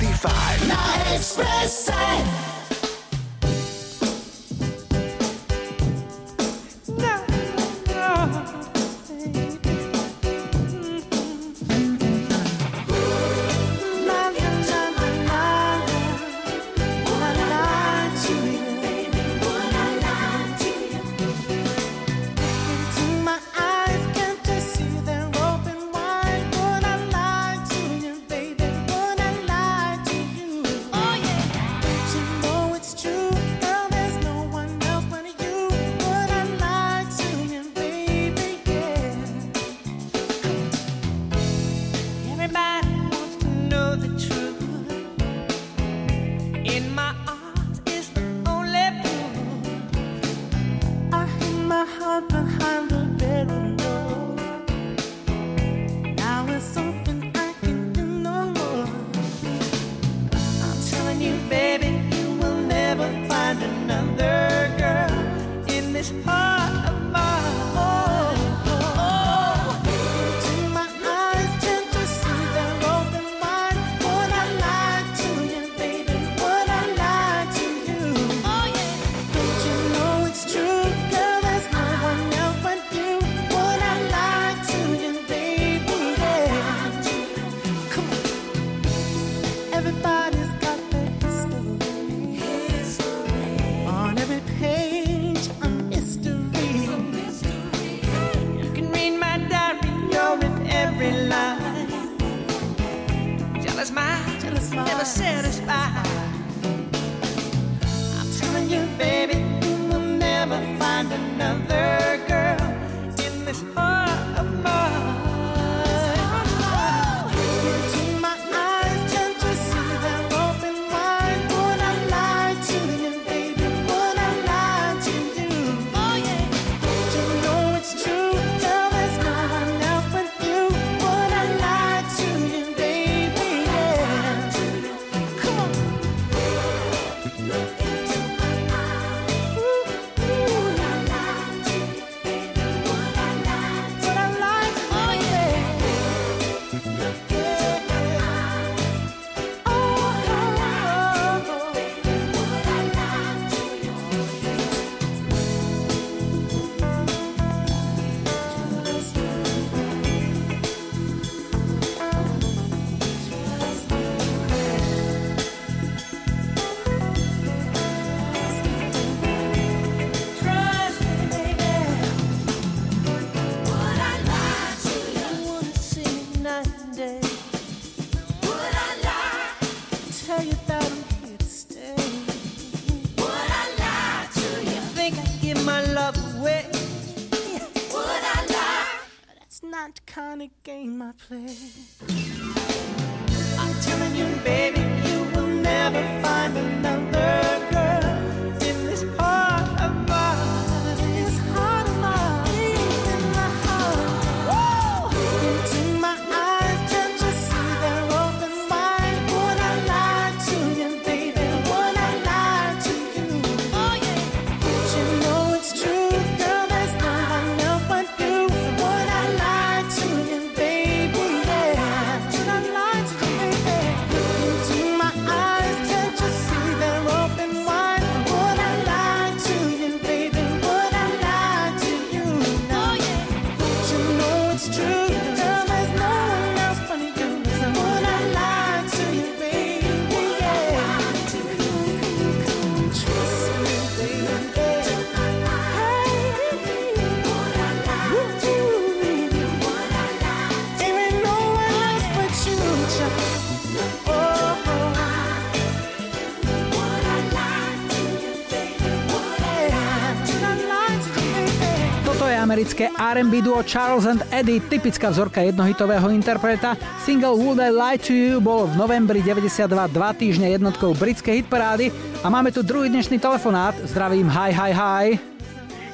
R&B 263.15 263.47
duo 263.47 263.63
Charles 263.63 264.11
and 264.11 264.27
Eddie, 264.35 264.59
typická 264.59 265.07
vzorka 265.07 265.39
jednohitového 265.39 266.11
interpreta. 266.11 266.75
Single 267.07 267.39
Would 267.39 267.63
I 267.63 267.71
Lie 267.71 267.99
to 268.03 268.11
You 268.11 268.43
bol 268.43 268.67
v 268.67 268.75
novembri 268.75 269.23
92 269.23 269.71
dva 269.71 270.11
týždne 270.11 270.51
jednotkou 270.51 270.99
britskej 270.99 271.47
hitparády 271.47 271.95
a 271.95 272.27
máme 272.27 272.51
tu 272.51 272.67
druhý 272.67 272.91
dnešný 272.91 273.23
telefonát. 273.23 273.79
Zdravím, 273.87 274.27
hi, 274.27 274.51
hi, 274.51 274.73
hi. 274.75 275.07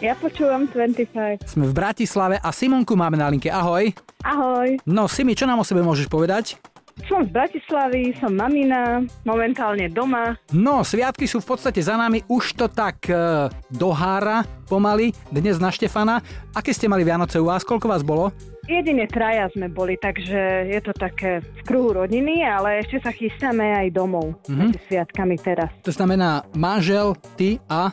Ja 0.01 0.17
počúvam 0.17 0.65
25. 0.73 1.45
Sme 1.45 1.69
v 1.69 1.77
Bratislave 1.77 2.41
a 2.41 2.49
Simonku 2.57 2.97
máme 2.97 3.21
na 3.21 3.29
linke. 3.29 3.53
Ahoj. 3.53 3.93
Ahoj. 4.25 4.81
No 4.89 5.05
Simi, 5.05 5.37
čo 5.37 5.45
nám 5.45 5.61
o 5.61 5.69
sebe 5.69 5.85
môžeš 5.85 6.09
povedať? 6.09 6.57
Som 7.03 7.25
z 7.25 7.31
Bratislavy, 7.31 8.15
som 8.15 8.31
mamina, 8.31 9.03
momentálne 9.23 9.89
doma. 9.89 10.39
No, 10.51 10.83
sviatky 10.83 11.25
sú 11.25 11.39
v 11.39 11.49
podstate 11.49 11.81
za 11.81 11.95
nami, 11.95 12.23
už 12.25 12.55
to 12.55 12.67
tak 12.67 13.03
e, 13.05 13.15
dohára 13.69 14.41
pomaly, 14.65 15.11
dnes 15.29 15.57
na 15.57 15.69
Štefana. 15.69 16.23
Aké 16.51 16.71
ste 16.71 16.87
mali 16.87 17.03
Vianoce 17.03 17.37
u 17.37 17.47
vás? 17.47 17.61
Koľko 17.61 17.87
vás 17.87 18.01
bolo? 18.01 18.31
Jedine 18.65 19.05
traja 19.05 19.51
sme 19.51 19.67
boli, 19.67 19.97
takže 19.97 20.39
je 20.69 20.79
to 20.79 20.93
také 20.93 21.43
v 21.43 21.61
kruhu 21.65 21.91
rodiny, 21.97 22.41
ale 22.41 22.79
ešte 22.81 23.01
sa 23.01 23.11
chystáme 23.11 23.65
aj 23.77 23.91
domov 23.91 24.39
Mhm. 24.47 24.55
medzi 24.61 24.79
sviatkami 24.87 25.35
teraz. 25.37 25.71
To 25.83 25.91
znamená 25.91 26.47
manžel, 26.53 27.19
ty 27.35 27.59
a... 27.67 27.91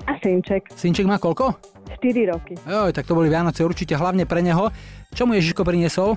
A 0.00 0.12
synček. 0.16 0.70
Synček 0.72 1.04
má 1.04 1.18
koľko? 1.18 1.58
4 1.92 1.98
roky. 2.28 2.54
Joj, 2.60 2.90
tak 2.90 3.04
to 3.04 3.12
boli 3.12 3.26
Vianoce 3.26 3.60
určite 3.60 3.92
hlavne 3.92 4.22
pre 4.22 4.40
neho. 4.40 4.70
Čo 5.10 5.26
mu 5.26 5.34
Ježiško 5.34 5.60
priniesol? 5.60 6.14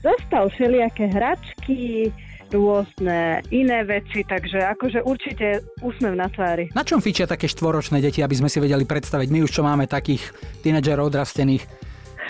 Dostal 0.00 0.48
všelijaké 0.48 1.12
hračky, 1.12 2.08
rôzne 2.50 3.44
iné 3.48 3.84
veci, 3.84 4.24
takže 4.24 4.58
akože 4.74 5.04
určite 5.04 5.46
úsmev 5.80 6.16
na 6.16 6.26
tvári. 6.26 6.66
Na 6.74 6.82
čom 6.82 6.98
fičia 6.98 7.24
také 7.24 7.46
štvoročné 7.46 8.00
deti, 8.00 8.20
aby 8.20 8.34
sme 8.34 8.50
si 8.50 8.58
vedeli 8.58 8.82
predstaviť? 8.82 9.28
My 9.28 9.44
už 9.44 9.52
čo 9.52 9.62
máme 9.62 9.86
takých 9.86 10.34
tínedžerov 10.60 11.08
odrastených. 11.08 11.62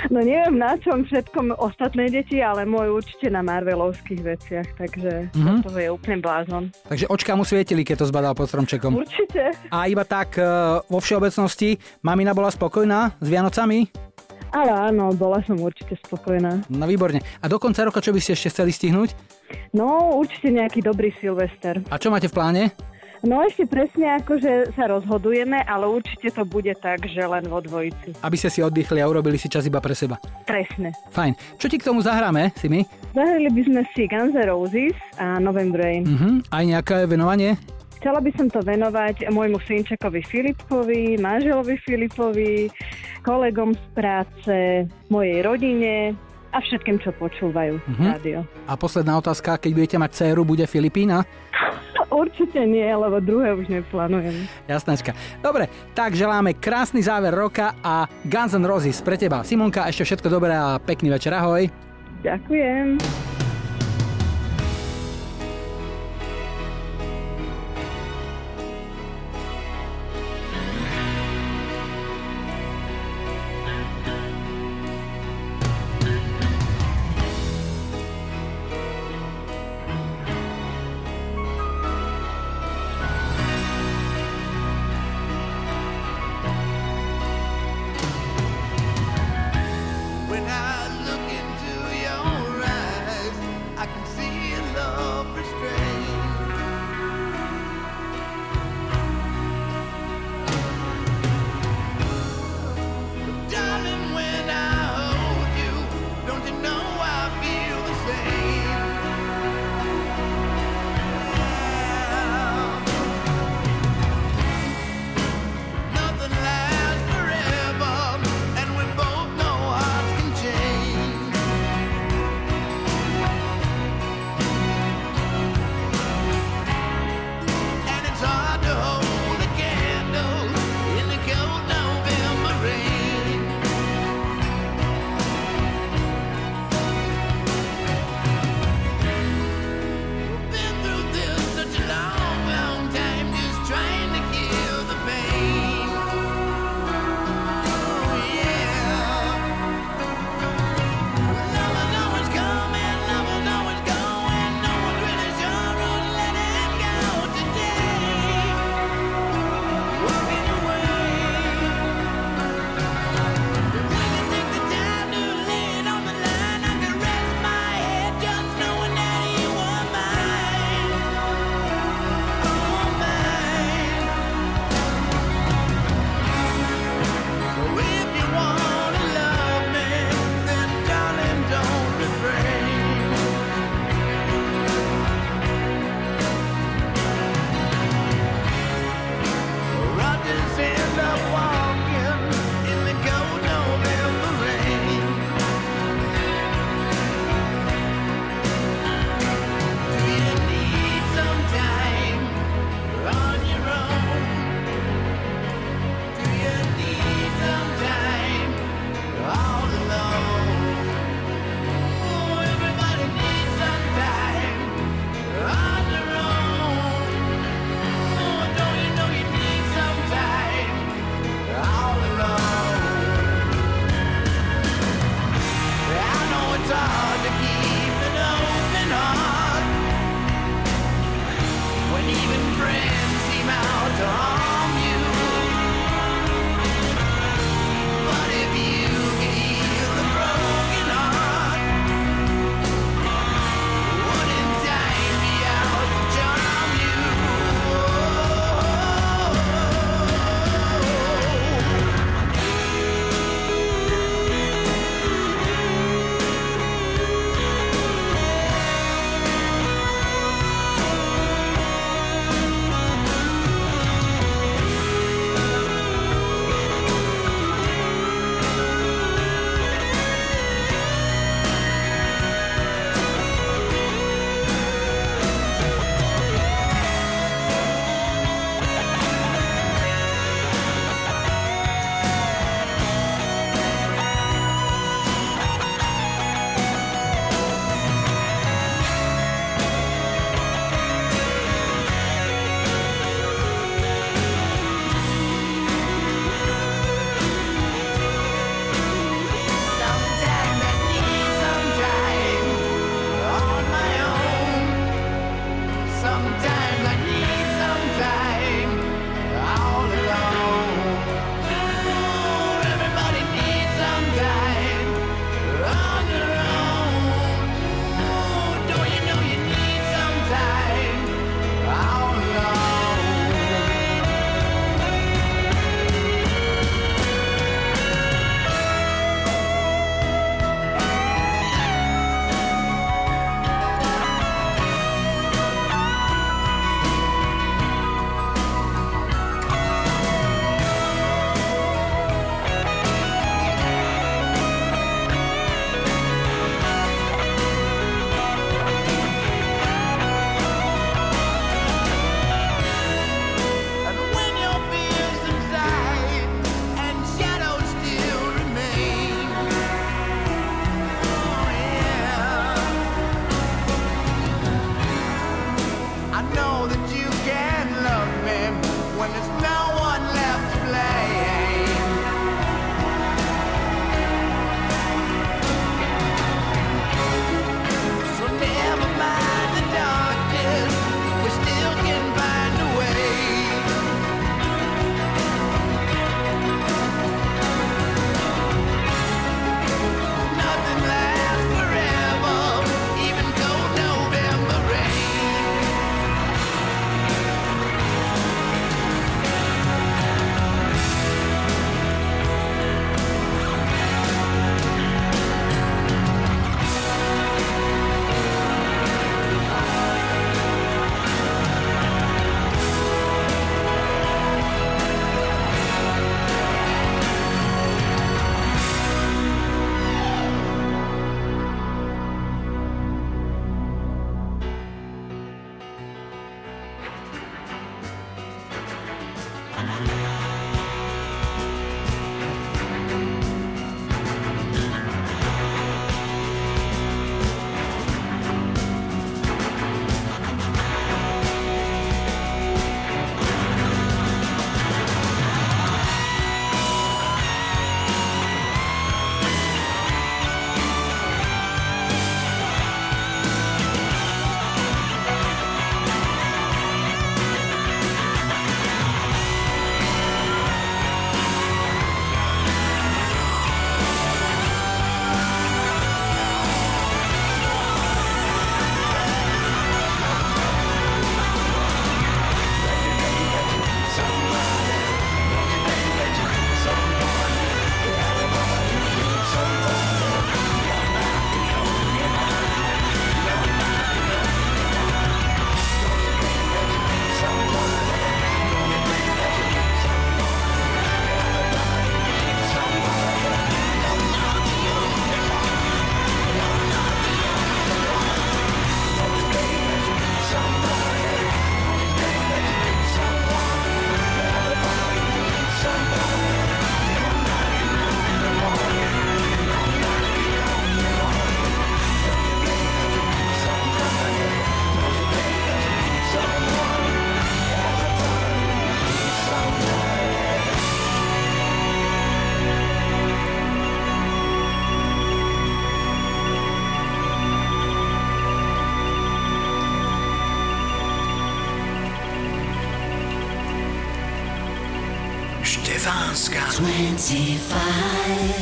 No 0.08 0.24
neviem 0.24 0.56
na 0.56 0.80
čom 0.80 1.04
všetkom 1.04 1.60
ostatné 1.60 2.08
deti, 2.08 2.40
ale 2.40 2.64
môj 2.64 3.04
určite 3.04 3.28
na 3.28 3.44
Marvelovských 3.44 4.20
veciach, 4.24 4.68
takže 4.74 5.28
Mhm. 5.36 5.60
to 5.60 5.76
je 5.76 5.88
úplne 5.92 6.18
blázon. 6.18 6.72
Takže 6.88 7.04
očka 7.06 7.36
mu 7.36 7.44
svietili, 7.44 7.84
keď 7.84 8.00
to 8.00 8.06
zbadal 8.08 8.32
pod 8.32 8.48
stromčekom. 8.48 8.96
Určite. 8.96 9.52
A 9.68 9.86
iba 9.86 10.02
tak 10.02 10.36
e, 10.36 10.44
vo 10.82 10.98
všeobecnosti, 10.98 11.76
mamina 12.00 12.32
bola 12.32 12.48
spokojná 12.48 13.20
s 13.20 13.28
Vianocami? 13.28 13.92
Ale 14.50 14.90
áno, 14.90 15.14
bola 15.14 15.38
som 15.46 15.58
určite 15.62 15.94
spokojná. 16.06 16.66
No 16.66 16.84
výborne. 16.90 17.22
A 17.38 17.46
do 17.46 17.62
konca 17.62 17.86
roka 17.86 18.02
čo 18.02 18.10
by 18.10 18.18
ste 18.18 18.34
ešte 18.34 18.50
chceli 18.50 18.74
stihnúť? 18.74 19.14
No, 19.74 20.18
určite 20.18 20.50
nejaký 20.50 20.82
dobrý 20.82 21.14
Silvester. 21.18 21.78
A 21.90 21.98
čo 21.98 22.10
máte 22.10 22.26
v 22.26 22.34
pláne? 22.34 22.62
No 23.20 23.44
ešte 23.44 23.68
presne 23.68 24.16
akože 24.16 24.72
sa 24.72 24.88
rozhodujeme, 24.88 25.60
ale 25.68 25.84
určite 25.84 26.32
to 26.32 26.48
bude 26.48 26.72
tak, 26.80 27.04
že 27.04 27.20
len 27.20 27.44
vo 27.52 27.60
dvojici. 27.60 28.16
Aby 28.24 28.36
ste 28.40 28.48
si 28.48 28.64
oddychli 28.64 28.96
a 29.04 29.10
urobili 29.12 29.36
si 29.36 29.52
čas 29.52 29.68
iba 29.68 29.76
pre 29.76 29.92
seba. 29.92 30.16
Presne. 30.48 30.96
Fajn. 31.12 31.36
Čo 31.60 31.68
ti 31.68 31.76
k 31.76 31.84
tomu 31.84 32.00
zahráme, 32.00 32.48
si 32.56 32.72
my? 32.72 32.80
Zahrali 33.12 33.52
by 33.52 33.62
sme 33.68 33.80
si 33.92 34.08
Guns 34.08 34.32
N' 34.32 34.48
Roses 34.48 34.96
a 35.20 35.36
November 35.36 35.84
Rain. 35.84 36.08
Mhm. 36.08 36.48
Aj 36.48 36.64
nejaké 36.64 37.04
venovanie? 37.04 37.60
Chcela 38.00 38.16
by 38.18 38.32
som 38.32 38.48
to 38.48 38.60
venovať 38.60 39.28
môjmu 39.28 39.60
synčekovi 39.60 40.24
Filipovi, 40.24 41.20
manželovi 41.20 41.76
Filipovi, 41.78 42.72
kolegom 43.20 43.76
z 43.76 43.84
práce, 43.92 44.56
mojej 45.06 45.44
rodine 45.44 46.16
a 46.48 46.58
všetkým, 46.58 46.96
čo 46.96 47.12
počúvajú 47.12 47.76
Mhm. 47.76 48.04
rádio. 48.08 48.38
A 48.64 48.74
posledná 48.74 49.14
otázka, 49.14 49.54
keď 49.54 49.70
budete 49.70 49.96
mať 49.96 50.10
dceru, 50.12 50.42
bude 50.42 50.64
Filipína? 50.64 51.28
Určite 52.10 52.64
nie, 52.64 52.88
lebo 52.88 53.20
druhé 53.20 53.54
už 53.54 53.68
neplánujem. 53.68 54.48
Jasnačka. 54.66 55.14
Dobre, 55.38 55.68
tak 55.92 56.10
želáme 56.10 56.58
krásny 56.58 56.98
záver 56.98 57.30
roka 57.30 57.78
a 57.78 58.08
Guns 58.24 58.50
N' 58.50 58.66
Roses 58.66 58.98
pre 58.98 59.14
teba. 59.14 59.44
Simonka, 59.44 59.86
ešte 59.86 60.08
všetko 60.08 60.26
dobré 60.26 60.50
a 60.50 60.80
pekný 60.80 61.12
večer, 61.12 61.30
ahoj. 61.30 61.68
Ďakujem. 62.24 62.98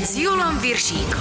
S 0.05 0.17
Julom 0.17 0.59
Viršíkom 0.61 1.18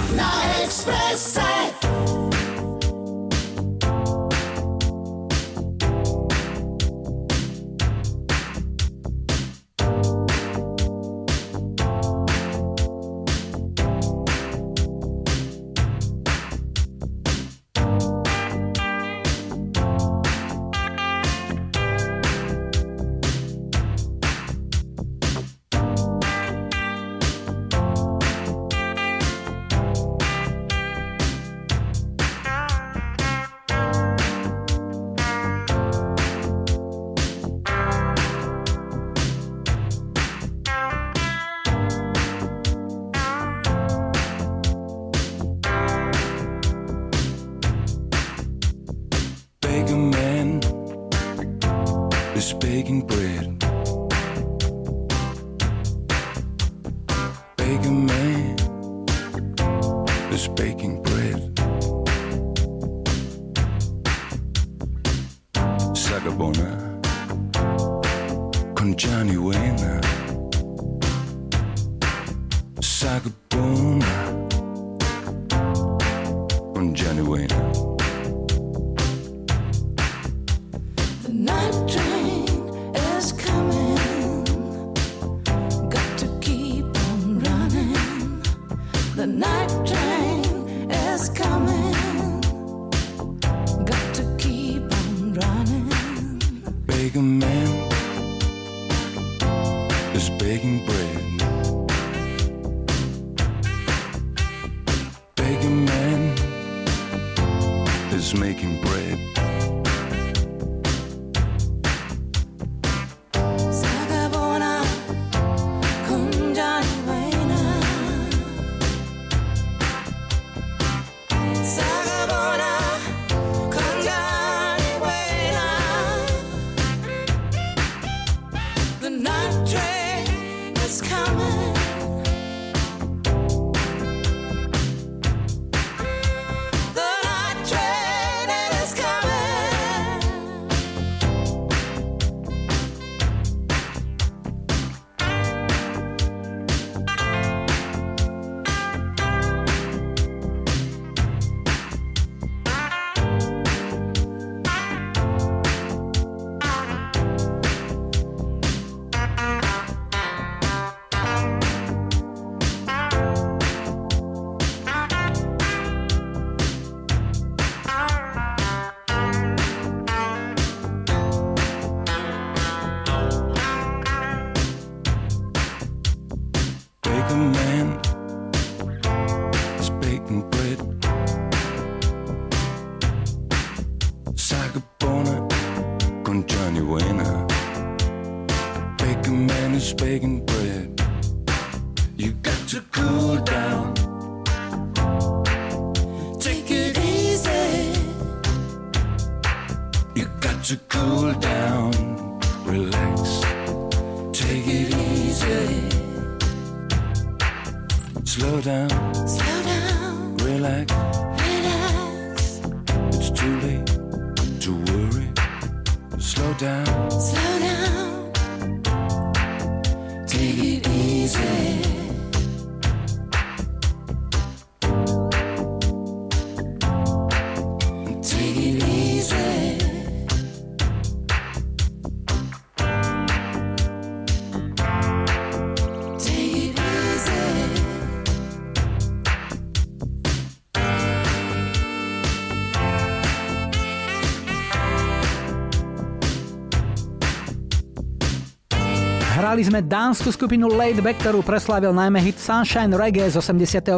Hrali 249.58 249.74
sme 249.74 249.90
dánsku 249.90 250.30
skupinu 250.30 250.70
Back, 251.02 251.18
ktorú 251.18 251.42
preslávil 251.42 251.90
najmä 251.90 252.22
hit 252.22 252.38
Sunshine 252.38 252.94
Reggae 252.94 253.26
z 253.26 253.42
83. 253.42 253.90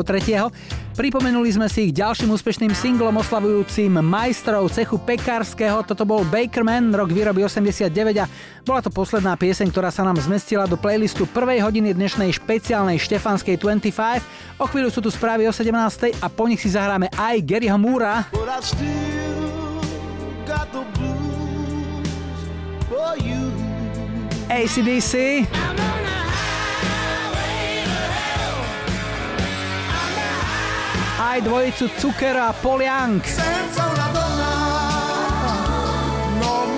Pripomenuli 0.97 1.53
sme 1.53 1.69
si 1.69 1.85
ich 1.85 1.93
ďalším 2.01 2.33
úspešným 2.33 2.73
singlom 2.73 3.21
oslavujúcim 3.21 3.93
majstrov 4.01 4.73
cechu 4.73 4.97
pekárskeho. 4.97 5.85
Toto 5.85 6.09
bol 6.09 6.25
Bakerman, 6.33 6.97
rok 6.97 7.13
výroby 7.13 7.45
89 7.45 7.93
a 7.93 8.27
bola 8.65 8.81
to 8.81 8.89
posledná 8.89 9.37
pieseň, 9.37 9.69
ktorá 9.69 9.93
sa 9.93 10.01
nám 10.01 10.17
zmestila 10.25 10.65
do 10.65 10.81
playlistu 10.81 11.29
prvej 11.29 11.61
hodiny 11.61 11.93
dnešnej 11.93 12.33
špeciálnej 12.41 12.97
štefanskej 12.97 13.61
25. 13.61 14.65
O 14.65 14.65
chvíľu 14.65 14.89
sú 14.89 15.05
tu 15.05 15.13
správy 15.13 15.45
o 15.45 15.53
17. 15.53 15.77
a 16.25 16.27
po 16.33 16.49
nich 16.49 16.65
si 16.65 16.73
zahráme 16.73 17.13
aj 17.21 17.37
Garyho 17.45 17.77
Moora. 17.77 18.25
But 18.33 18.49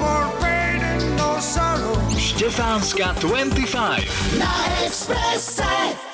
more 0.01 0.29
pain 0.41 0.81
and 0.83 1.17
no 1.17 1.41
sorrow. 1.41 1.97
Štefánska 2.19 3.15
25. 3.21 4.07
Na 4.39 4.53
Expresse. 4.85 6.12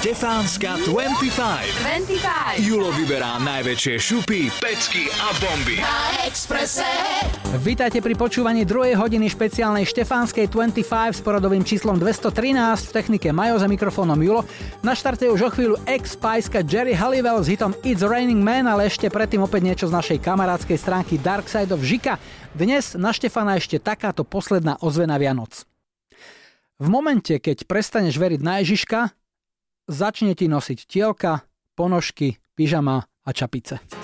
Štefánska 0.00 0.80
25. 0.88 1.36
25. 2.56 2.64
Julo 2.64 2.88
vyberá 2.88 3.36
najväčšie 3.36 4.00
šupy, 4.00 4.48
pecky 4.56 5.12
a 5.12 5.28
bomby. 5.36 5.76
Na 5.76 6.24
Expresse. 6.24 6.88
Vítajte 7.60 8.00
pri 8.00 8.16
počúvaní 8.16 8.64
druhej 8.64 8.96
hodiny 8.96 9.28
špeciálnej 9.28 9.84
štefánskej 9.84 10.48
25 10.48 10.88
s 10.88 11.20
poradovým 11.20 11.60
číslom 11.68 12.00
213 12.00 12.32
v 12.88 12.92
technike 12.96 13.28
Majo 13.28 13.60
za 13.60 13.68
mikrofónom 13.68 14.16
Julo. 14.16 14.48
Na 14.80 14.96
štarte 14.96 15.28
už 15.28 15.40
o 15.44 15.50
chvíľu 15.52 15.76
ex 15.84 16.16
Spiceka 16.16 16.64
Jerry 16.64 16.96
Halliwell 16.96 17.44
s 17.44 17.52
hitom 17.52 17.76
It's 17.84 18.00
Raining 18.00 18.40
Man, 18.40 18.72
ale 18.72 18.88
ešte 18.88 19.12
predtým 19.12 19.44
opäť 19.44 19.68
niečo 19.68 19.84
z 19.84 20.00
našej 20.00 20.24
kamarádskej 20.24 20.80
stránky 20.80 21.20
Dark 21.20 21.44
Side 21.44 21.76
of 21.76 21.84
Žika. 21.84 22.16
Dnes 22.56 22.96
na 22.96 23.12
Štefana 23.12 23.60
ešte 23.60 23.76
takáto 23.76 24.24
posledná 24.24 24.80
ozvena 24.80 25.20
Vianoc. 25.20 25.68
V 26.80 26.88
momente, 26.88 27.36
keď 27.36 27.68
prestaneš 27.68 28.16
veriť 28.16 28.40
na 28.40 28.64
Ježiška, 28.64 29.19
začne 29.90 30.38
ti 30.38 30.46
nosiť 30.46 30.78
tielka, 30.86 31.42
ponožky, 31.74 32.38
pyžama 32.54 33.04
a 33.26 33.30
čapice. 33.34 33.99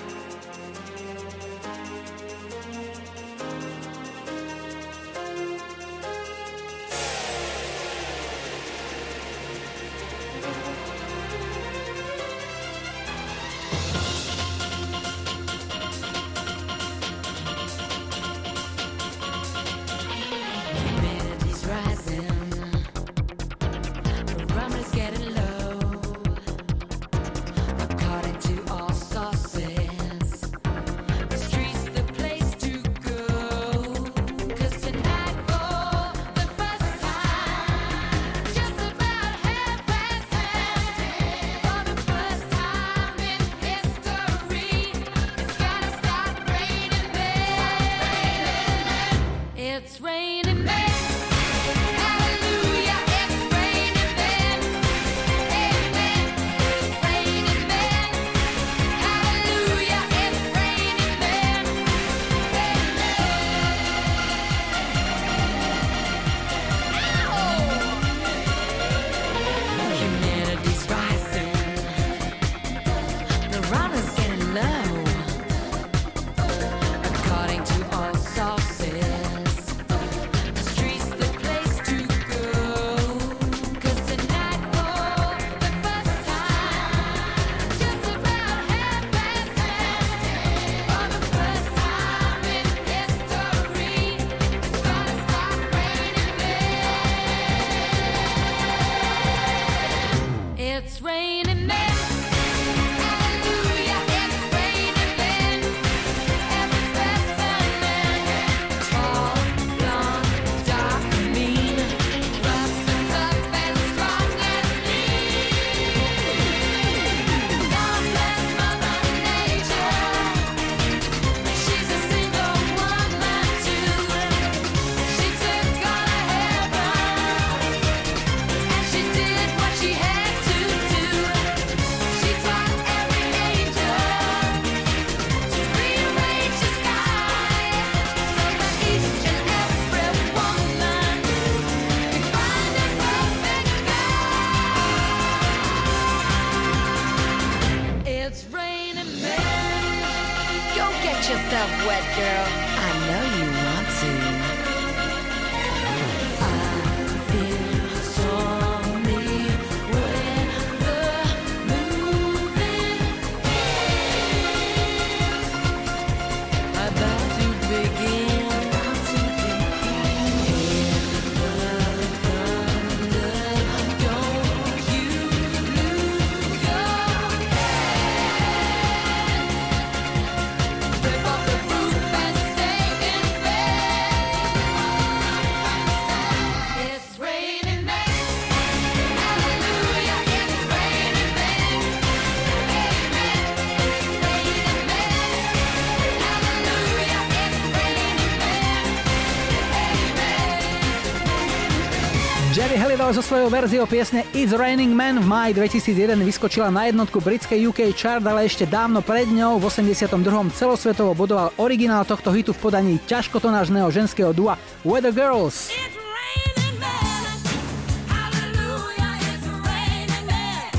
Halliwell 203.07 203.23
so 203.23 203.29
svojou 203.31 203.51
verziou 203.55 203.87
piesne 203.87 204.27
It's 204.35 204.51
Raining 204.51 204.91
Man 204.91 205.23
v 205.23 205.31
máji 205.31 205.55
2001 205.55 206.27
vyskočila 206.27 206.75
na 206.75 206.91
jednotku 206.91 207.23
britskej 207.23 207.71
UK 207.71 207.95
chart, 207.95 208.27
ale 208.27 208.51
ešte 208.51 208.67
dávno 208.67 208.99
pred 208.99 209.31
ňou 209.31 209.63
v 209.63 209.71
82. 209.71 210.11
celosvetovo 210.51 211.15
bodoval 211.15 211.55
originál 211.55 212.03
tohto 212.03 212.35
hitu 212.35 212.51
v 212.51 212.59
podaní 212.59 212.99
ťažkotonážneho 213.07 213.87
ženského 213.95 214.35
dua 214.35 214.59
Weather 214.83 215.15
Girls. 215.15 215.71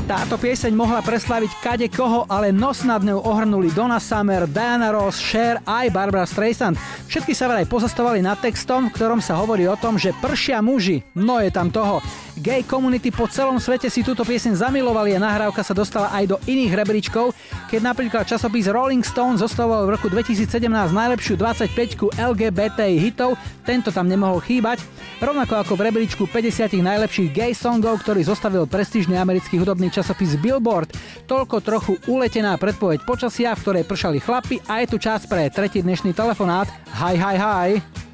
Táto 0.08 0.40
pieseň 0.40 0.72
mohla 0.72 1.04
preslaviť 1.04 1.52
kade 1.60 1.88
koho, 1.92 2.24
ale 2.32 2.56
nos 2.56 2.88
nad 2.88 3.04
ňou 3.04 3.28
ohrnuli 3.28 3.68
Donna 3.76 4.00
Summer, 4.00 4.48
Diana 4.48 4.96
Ross, 4.96 5.20
Cher 5.20 5.60
aj 5.68 5.92
Barbara 5.92 6.24
Streisand. 6.24 6.80
Všetky 7.12 7.36
sa 7.36 7.52
vraj 7.52 7.68
pozastavali 7.68 8.24
nad 8.24 8.40
textom, 8.40 8.88
v 8.88 8.96
ktorom 8.96 9.20
sa 9.20 9.36
hovorí 9.36 9.68
o 9.68 9.76
tom, 9.76 10.00
že 10.00 10.16
pršia 10.16 10.64
muži. 10.64 11.04
No 11.12 11.44
je 11.44 11.52
tam 11.52 11.76
toho. 11.76 12.00
Gay 12.38 12.62
community 12.62 13.10
po 13.10 13.26
celom 13.26 13.58
svete 13.58 13.90
si 13.90 14.06
túto 14.06 14.22
pieseň 14.22 14.62
zamilovali 14.62 15.18
a 15.18 15.20
nahrávka 15.20 15.66
sa 15.66 15.74
dostala 15.74 16.14
aj 16.14 16.24
do 16.30 16.38
iných 16.46 16.74
rebríčkov, 16.78 17.34
keď 17.66 17.82
napríklad 17.82 18.30
časopis 18.30 18.70
Rolling 18.70 19.02
Stone 19.02 19.42
zostavoval 19.42 19.90
v 19.90 19.94
roku 19.98 20.08
2017 20.08 20.70
najlepšiu 20.70 21.34
25 21.34 22.14
LGBT 22.14 22.94
hitov, 22.94 23.34
tento 23.66 23.90
tam 23.90 24.06
nemohol 24.06 24.38
chýbať, 24.46 24.86
rovnako 25.18 25.66
ako 25.66 25.74
v 25.74 25.82
rebríčku 25.90 26.24
50 26.30 26.78
najlepších 26.78 27.34
gay 27.34 27.58
songov, 27.58 28.06
ktorý 28.06 28.22
zostavil 28.22 28.70
prestížny 28.70 29.18
americký 29.18 29.58
hudobný 29.58 29.90
časopis 29.90 30.38
Billboard. 30.38 30.94
Toľko 31.26 31.58
trochu 31.66 31.94
uletená 32.06 32.54
predpoveď 32.62 33.02
počasia, 33.02 33.58
v 33.58 33.62
ktorej 33.66 33.84
pršali 33.90 34.22
chlapi 34.22 34.62
a 34.70 34.86
je 34.86 34.94
tu 34.94 35.02
čas 35.02 35.26
pre 35.26 35.50
tretí 35.50 35.82
dnešný 35.82 36.14
telefonát. 36.14 36.70
Hi, 37.02 37.18
hi, 37.18 37.36
hi. 37.36 38.07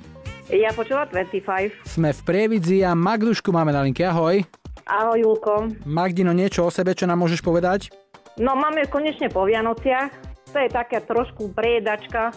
Ja 0.53 0.69
počula 0.69 1.09
25. 1.09 1.81
Sme 1.81 2.13
v 2.13 2.21
Prievidzi 2.21 2.85
a 2.85 2.93
Magdušku 2.93 3.49
máme 3.49 3.73
na 3.73 3.81
linke. 3.81 4.05
Ahoj. 4.05 4.45
Ahoj, 4.85 5.17
Julko. 5.17 5.73
Magdino, 5.81 6.29
niečo 6.29 6.61
o 6.61 6.69
sebe, 6.69 6.93
čo 6.93 7.09
nám 7.09 7.17
môžeš 7.17 7.41
povedať? 7.41 7.89
No, 8.37 8.53
máme 8.53 8.85
konečne 8.85 9.33
po 9.33 9.49
Vianociach. 9.49 10.13
To 10.53 10.57
je 10.61 10.69
taká 10.69 11.01
trošku 11.01 11.49
prejedačka, 11.49 12.29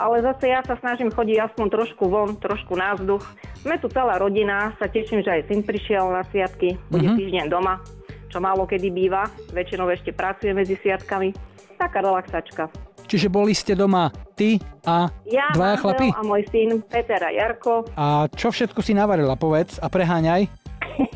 ale 0.00 0.24
zase 0.24 0.48
ja 0.48 0.64
sa 0.64 0.80
snažím 0.80 1.12
chodiť 1.12 1.44
aspoň 1.44 1.66
trošku 1.68 2.08
von, 2.08 2.40
trošku 2.40 2.72
na 2.72 2.96
vzduch. 2.96 3.20
Sme 3.60 3.76
tu 3.76 3.92
celá 3.92 4.16
rodina, 4.16 4.72
sa 4.80 4.88
teším, 4.88 5.20
že 5.20 5.36
aj 5.36 5.52
syn 5.52 5.60
prišiel 5.60 6.08
na 6.08 6.24
sviatky, 6.24 6.80
bude 6.88 7.04
Mhm. 7.04 7.16
týždeň 7.20 7.46
doma, 7.52 7.84
čo 8.32 8.40
málo 8.40 8.64
kedy 8.64 8.88
býva, 8.88 9.28
väčšinou 9.52 9.92
ešte 9.92 10.16
pracuje 10.16 10.56
medzi 10.56 10.80
sviatkami. 10.80 11.36
Taká 11.76 12.00
relaxačka. 12.00 12.72
Čiže 13.08 13.26
boli 13.26 13.50
ste 13.50 13.72
doma 13.72 14.06
ty 14.34 14.56
a 14.84 15.08
Ja, 15.24 15.48
dvaja 15.50 15.76
chlapi? 15.78 16.12
a 16.12 16.20
môj 16.20 16.44
syn 16.46 16.84
Peter 16.84 17.18
a 17.18 17.30
Jarko. 17.30 17.88
A 17.94 18.28
čo 18.30 18.48
všetko 18.48 18.78
si 18.78 18.92
navarila, 18.92 19.32
povedz 19.34 19.80
a 19.80 19.88
preháňaj. 19.88 20.44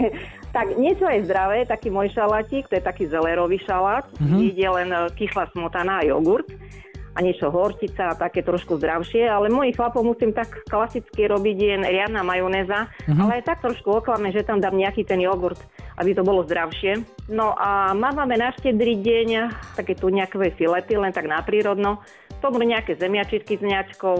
Tak 0.52 0.76
niečo 0.76 1.08
je 1.08 1.24
zdravé, 1.24 1.64
taký 1.64 1.88
môj 1.88 2.12
šalátik, 2.12 2.68
to 2.68 2.76
je 2.76 2.84
taký 2.84 3.08
zelerový 3.08 3.56
šalát, 3.58 4.04
Mhm. 4.12 4.20
mm-hmm. 4.20 4.40
ide 4.46 4.66
len 4.68 4.88
e, 4.90 4.98
kyslá 5.16 5.48
smotana 5.48 5.94
a 5.96 6.06
jogurt 6.06 6.44
a 7.12 7.18
niečo 7.20 7.52
horčica 7.52 8.12
a 8.12 8.18
také 8.18 8.40
trošku 8.40 8.80
zdravšie, 8.80 9.28
ale 9.28 9.52
mojich 9.52 9.76
chlapov 9.76 10.00
musím 10.00 10.32
tak 10.32 10.64
klasicky 10.64 11.28
robiť 11.28 11.56
jen 11.60 11.82
riadna 11.84 12.24
majonéza, 12.24 12.88
mm-hmm. 12.88 13.20
ale 13.20 13.32
aj 13.40 13.44
tak 13.44 13.58
trošku 13.60 14.00
oklame, 14.00 14.32
že 14.32 14.44
tam 14.44 14.64
dám 14.64 14.72
nejaký 14.72 15.04
ten 15.04 15.20
jogurt, 15.20 15.60
aby 16.00 16.16
to 16.16 16.24
bolo 16.24 16.40
zdravšie. 16.48 17.04
No 17.28 17.52
a 17.52 17.92
máme 17.92 18.40
na 18.40 18.50
štedrý 18.56 18.96
deň 18.96 19.28
také 19.76 19.92
tu 19.92 20.08
nejaké 20.08 20.40
filety, 20.56 20.96
len 20.96 21.12
tak 21.12 21.28
naprírodno. 21.28 22.00
To 22.40 22.50
budú 22.50 22.66
nejaké 22.66 22.98
zemiačitky 22.98 23.54
s 23.54 23.62
ňačkou, 23.62 24.16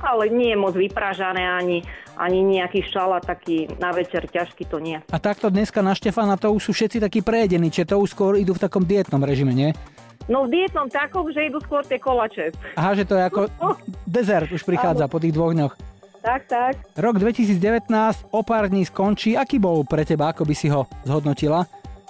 ale 0.00 0.32
nie 0.32 0.54
je 0.54 0.56
moc 0.56 0.72
vypražané 0.72 1.44
ani, 1.44 1.84
ani 2.16 2.40
nejaký 2.40 2.88
šalát 2.88 3.20
taký 3.20 3.68
na 3.76 3.92
večer 3.92 4.24
ťažký 4.24 4.64
to 4.64 4.80
nie. 4.80 4.96
A 5.12 5.18
takto 5.20 5.52
dneska 5.52 5.84
na 5.84 5.92
Štefana 5.92 6.40
to 6.40 6.48
už 6.56 6.70
sú 6.70 6.72
všetci 6.72 7.04
takí 7.04 7.20
prejedení, 7.20 7.68
čiže 7.68 7.92
to 7.92 8.00
už 8.00 8.16
skôr 8.16 8.40
idú 8.40 8.56
v 8.56 8.64
takom 8.64 8.80
dietnom 8.80 9.20
režime, 9.20 9.52
nie? 9.52 9.76
No 10.26 10.46
v 10.46 10.58
dietnom 10.58 10.90
takom, 10.90 11.30
že 11.30 11.46
idú 11.46 11.62
skôr 11.62 11.86
tie 11.86 12.02
kolače. 12.02 12.50
Aha, 12.74 12.98
že 12.98 13.06
to 13.06 13.14
je 13.14 13.22
ako 13.22 13.40
dezert 14.02 14.50
už 14.50 14.66
prichádza 14.66 15.06
po 15.06 15.22
tých 15.22 15.34
dvoch 15.34 15.54
dňoch. 15.54 15.74
Tak, 16.26 16.42
tak. 16.50 16.74
Rok 16.98 17.22
2019 17.22 17.86
o 18.34 18.40
pár 18.42 18.66
dní 18.66 18.82
skončí. 18.82 19.38
Aký 19.38 19.62
bol 19.62 19.86
pre 19.86 20.02
teba, 20.02 20.34
ako 20.34 20.42
by 20.42 20.54
si 20.58 20.66
ho 20.66 20.82
zhodnotila? 21.06 21.62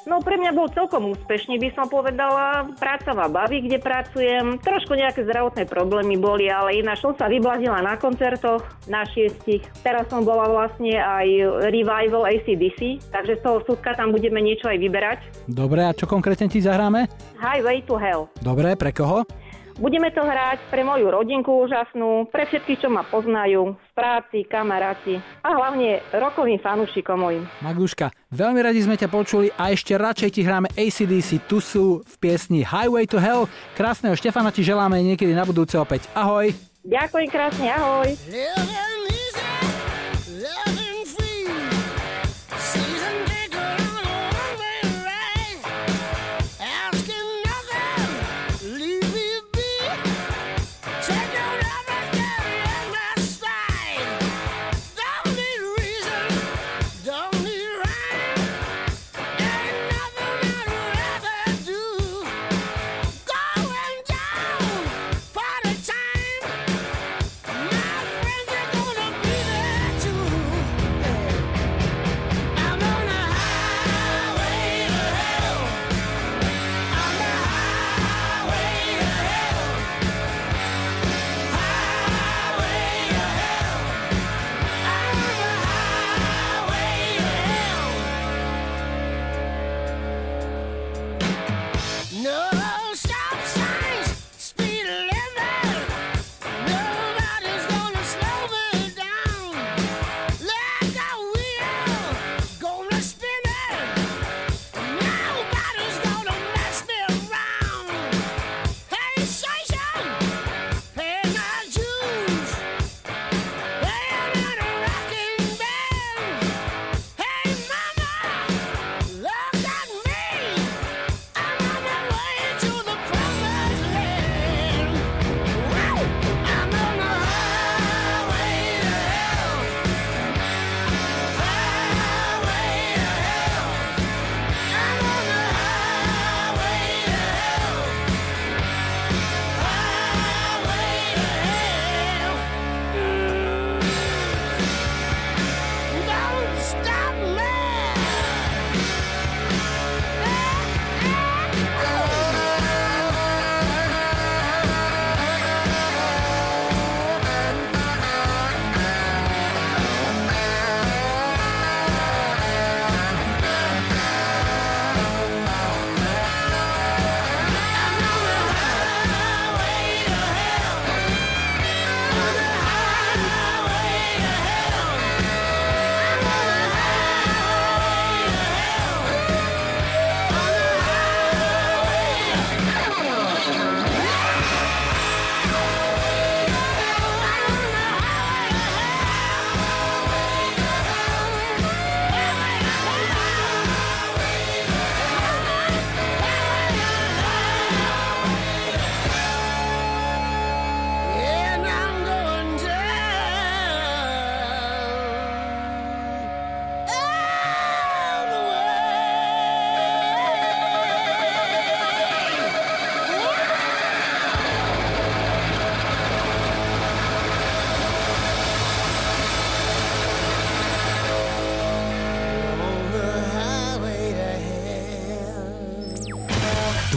No 0.07 0.23
pre 0.23 0.39
mňa 0.39 0.55
bol 0.55 0.71
celkom 0.71 1.11
úspešný, 1.19 1.59
by 1.59 1.75
som 1.75 1.91
povedala. 1.91 2.71
Práca 2.79 3.11
ma 3.11 3.27
baví, 3.27 3.67
kde 3.67 3.83
pracujem. 3.83 4.55
Trošku 4.63 4.95
nejaké 4.95 5.27
zdravotné 5.27 5.67
problémy 5.67 6.15
boli, 6.15 6.47
ale 6.47 6.79
ináč 6.79 7.03
som 7.03 7.11
sa 7.19 7.27
vyblazila 7.27 7.83
na 7.83 7.99
koncertoch, 7.99 8.63
na 8.87 9.03
šiestich. 9.03 9.67
Teraz 9.83 10.07
som 10.07 10.23
bola 10.23 10.47
vlastne 10.47 10.95
aj 10.95 11.27
Revival 11.75 12.23
ACDC, 12.23 13.03
takže 13.11 13.35
z 13.35 13.43
toho 13.43 13.59
súdka 13.67 13.99
tam 13.99 14.15
budeme 14.15 14.39
niečo 14.39 14.71
aj 14.71 14.79
vyberať. 14.79 15.19
Dobre, 15.51 15.83
a 15.83 15.91
čo 15.91 16.07
konkrétne 16.07 16.47
ti 16.47 16.63
zahráme? 16.63 17.11
Highway 17.43 17.83
to 17.83 17.99
Hell. 17.99 18.31
Dobre, 18.39 18.79
pre 18.79 18.95
koho? 18.95 19.27
Budeme 19.77 20.09
to 20.09 20.25
hrať 20.25 20.73
pre 20.73 20.81
moju 20.81 21.13
rodinku 21.13 21.53
úžasnú, 21.69 22.33
pre 22.33 22.49
všetkých, 22.49 22.81
čo 22.81 22.89
ma 22.89 23.05
poznajú, 23.05 23.77
v 23.77 23.91
práci, 23.93 24.49
kamaráti 24.49 25.21
a 25.45 25.53
hlavne 25.53 26.01
rokovým 26.17 26.57
fanúšikom 26.57 27.21
mojim. 27.21 27.45
Magduška, 27.61 28.09
veľmi 28.33 28.65
radi 28.65 28.81
sme 28.81 28.97
ťa 28.97 29.13
počuli 29.13 29.53
a 29.53 29.77
ešte 29.77 29.93
radšej 29.93 30.31
ti 30.33 30.41
hráme 30.49 30.73
ACDC 30.73 31.45
tu 31.45 31.61
sú 31.61 32.01
v 32.01 32.15
piesni 32.17 32.65
Highway 32.65 33.05
to 33.05 33.21
Hell. 33.21 33.53
Krásneho 33.77 34.17
Štefana 34.17 34.49
ti 34.49 34.65
želáme 34.65 34.97
niekedy 35.05 35.37
na 35.37 35.45
budúce 35.45 35.77
opäť. 35.77 36.09
Ahoj. 36.17 36.57
Ďakujem 36.81 37.29
krásne, 37.29 37.69
ahoj. 37.77 38.09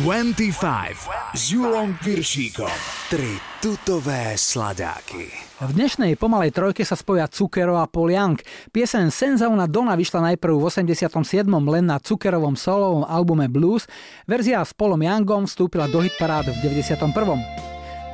25 0.10 1.38
s 1.38 1.54
Julom 1.54 1.94
Viršíkom. 2.02 2.74
Tri 3.14 3.38
tutové 3.62 4.34
sladáky. 4.34 5.30
V 5.62 5.70
dnešnej 5.70 6.18
pomalej 6.18 6.50
trojke 6.50 6.82
sa 6.82 6.98
spoja 6.98 7.30
Cukero 7.30 7.78
a 7.78 7.86
Young. 7.86 8.42
Piesen 8.74 9.14
Senzauna 9.14 9.70
Dona 9.70 9.94
vyšla 9.94 10.34
najprv 10.34 10.58
v 10.58 10.66
87. 10.66 11.46
len 11.46 11.86
na 11.86 12.02
Cukerovom 12.02 12.58
solovom 12.58 13.06
albume 13.06 13.54
Blues, 13.54 13.86
verzia 14.26 14.66
s 14.66 14.74
Paulom 14.74 15.06
Youngom 15.06 15.46
vstúpila 15.46 15.86
do 15.86 16.02
hitparád 16.02 16.58
v 16.58 16.74
91. 16.90 17.69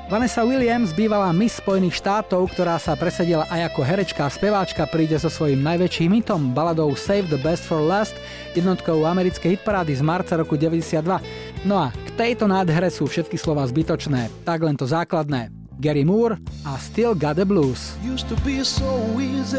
Vanessa 0.06 0.46
Williams, 0.46 0.94
bývalá 0.94 1.34
Miss 1.34 1.58
Spojených 1.58 1.98
štátov, 1.98 2.54
ktorá 2.54 2.78
sa 2.78 2.94
presadila 2.94 3.50
aj 3.50 3.74
ako 3.74 3.82
herečka 3.82 4.22
a 4.22 4.30
speváčka, 4.30 4.86
príde 4.86 5.18
so 5.18 5.34
svojím 5.34 5.66
najväčším 5.66 6.22
hitom, 6.22 6.54
baladou 6.54 6.94
Save 6.94 7.26
the 7.26 7.42
Best 7.42 7.66
for 7.66 7.82
Last, 7.82 8.14
jednotkou 8.54 9.02
americkej 9.02 9.58
hitparády 9.58 9.98
z 9.98 10.06
marca 10.06 10.38
roku 10.38 10.62
92. 10.62 11.66
No 11.66 11.82
a 11.82 11.90
k 11.90 12.10
tejto 12.22 12.46
nádhere 12.46 12.94
sú 12.94 13.10
všetky 13.10 13.34
slova 13.34 13.66
zbytočné, 13.66 14.30
tak 14.46 14.62
len 14.62 14.78
to 14.78 14.86
základné. 14.86 15.50
Gary 15.82 16.06
Moore 16.06 16.38
a 16.70 16.78
Still 16.78 17.18
Got 17.18 17.42
the 17.42 17.48
Blues. 17.50 17.98
used 18.06 18.30
to 18.30 18.38
be 18.46 18.62
so 18.62 19.02
easy 19.18 19.58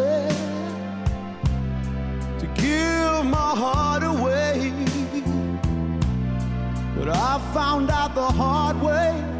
to 2.39 2.47
give 2.55 3.27
my 3.27 3.51
heart 3.51 4.07
away. 4.07 4.71
But 6.95 7.11
I 7.11 7.43
found 7.51 7.91
out 7.91 8.15
the 8.15 8.31
hard 8.31 8.79
way 8.79 9.37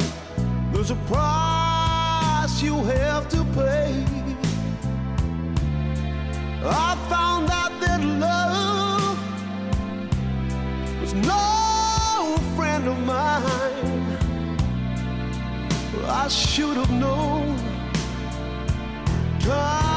there's 0.71 0.91
a 0.91 0.95
price 1.07 2.61
you 2.61 2.75
have 2.83 3.27
to 3.29 3.43
pay. 3.55 4.05
I 6.63 6.95
found 7.09 7.49
out 7.49 7.79
that 7.81 8.01
love 8.03 9.17
was 11.01 11.13
no 11.13 12.37
friend 12.55 12.87
of 12.87 12.99
mine. 13.05 14.17
I 16.09 16.27
should 16.27 16.77
have 16.77 16.91
known 16.91 17.57
time 19.39 19.96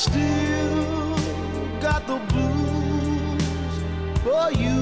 still 0.00 1.14
got 1.78 2.06
the 2.06 2.16
blues 2.32 3.44
for 4.24 4.50
you. 4.52 4.79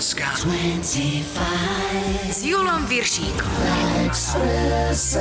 Štefánska. 0.00 0.48
25 0.48 2.32
s 2.32 2.44
Julom 2.44 2.86
Viršíkom. 2.88 3.52
Sometimes 4.12 5.16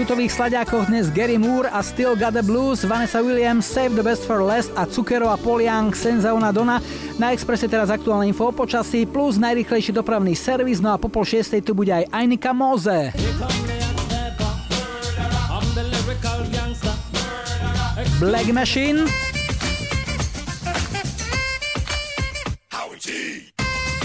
troch 0.00 0.16
tutových 0.16 0.32
sladiakoch 0.32 0.88
dnes 0.88 1.12
Gary 1.12 1.36
Moore 1.36 1.68
a 1.68 1.84
Still 1.84 2.16
Got 2.16 2.32
the 2.32 2.40
Blues, 2.40 2.88
Vanessa 2.88 3.20
Williams, 3.20 3.68
Save 3.68 3.92
the 3.92 4.00
Best 4.00 4.24
for 4.24 4.40
Last 4.40 4.72
a 4.72 4.88
Cukero 4.88 5.28
a 5.28 5.36
Poliang 5.36 5.92
Senza 5.92 6.32
una 6.32 6.48
Donna. 6.56 6.80
Na 7.20 7.36
Expresse 7.36 7.68
teraz 7.68 7.92
aktuálne 7.92 8.24
info 8.24 8.48
o 8.48 8.52
počasí 8.56 9.04
plus 9.04 9.36
najrychlejší 9.36 9.92
dopravný 9.92 10.32
servis, 10.32 10.80
no 10.80 10.96
a 10.96 10.96
po 10.96 11.12
pol 11.12 11.28
šiestej 11.28 11.60
tu 11.60 11.76
bude 11.76 11.92
aj 11.92 12.08
Ainika 12.16 12.56
Moze. 12.56 13.12
Black 18.16 18.48
Machine. 18.56 19.04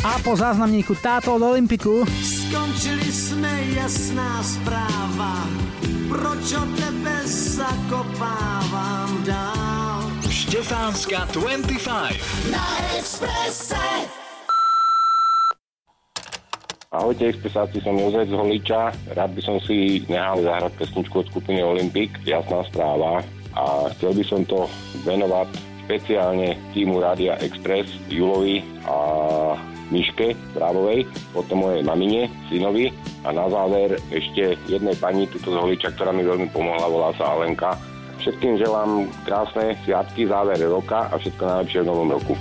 A 0.04 0.20
po 0.20 0.36
záznamníku 0.36 0.92
táto 1.00 1.40
od 1.40 1.42
Olympiku 1.56 2.04
Skončili 2.20 3.12
jsme 3.12 3.52
jasná 3.80 4.44
zpráva, 4.44 5.65
proč 6.16 6.54
o 6.56 6.64
tebe 6.80 7.16
zakopávám 7.28 9.24
dál. 9.28 10.02
Štefánska 10.30 11.28
25. 11.32 12.52
Na 12.52 12.66
Expresse. 12.96 13.76
Ahojte, 16.96 17.28
expresáci, 17.28 17.84
som 17.84 18.00
Jozef 18.00 18.32
z 18.32 18.40
Holiča. 18.40 18.96
Rád 19.12 19.32
by 19.36 19.42
som 19.44 19.60
si 19.60 20.08
nehal 20.08 20.40
zahrať 20.40 20.80
pesničku 20.80 21.20
od 21.20 21.28
skupiny 21.28 21.60
Olympik, 21.60 22.16
jasná 22.24 22.64
správa. 22.72 23.20
A 23.52 23.92
chcel 24.00 24.16
by 24.16 24.24
som 24.24 24.48
to 24.48 24.72
venovať 25.04 25.52
špeciálne 25.84 26.56
týmu 26.72 27.04
Rádia 27.04 27.36
Express, 27.44 27.92
Julovi 28.08 28.64
a 28.88 28.96
Miške 29.94 30.34
Brávovej, 30.58 31.06
potom 31.34 31.66
mojej 31.66 31.86
mamine, 31.86 32.30
synovi 32.50 32.90
a 33.26 33.34
na 33.34 33.46
záver 33.50 33.98
ešte 34.10 34.58
jednej 34.66 34.98
pani 34.98 35.30
tuto 35.30 35.54
z 35.54 35.58
Holiča, 35.62 35.94
ktorá 35.94 36.14
mi 36.14 36.26
veľmi 36.26 36.50
pomohla, 36.54 36.90
volá 36.90 37.10
sa 37.18 37.38
Alenka. 37.38 37.78
Všetkým 38.22 38.58
želám 38.58 39.06
krásne 39.28 39.78
sviatky, 39.86 40.26
záver 40.26 40.58
roka 40.66 41.10
a 41.10 41.16
všetko 41.18 41.42
najlepšie 41.46 41.84
v 41.86 41.90
novom 41.90 42.10
roku. 42.10 42.34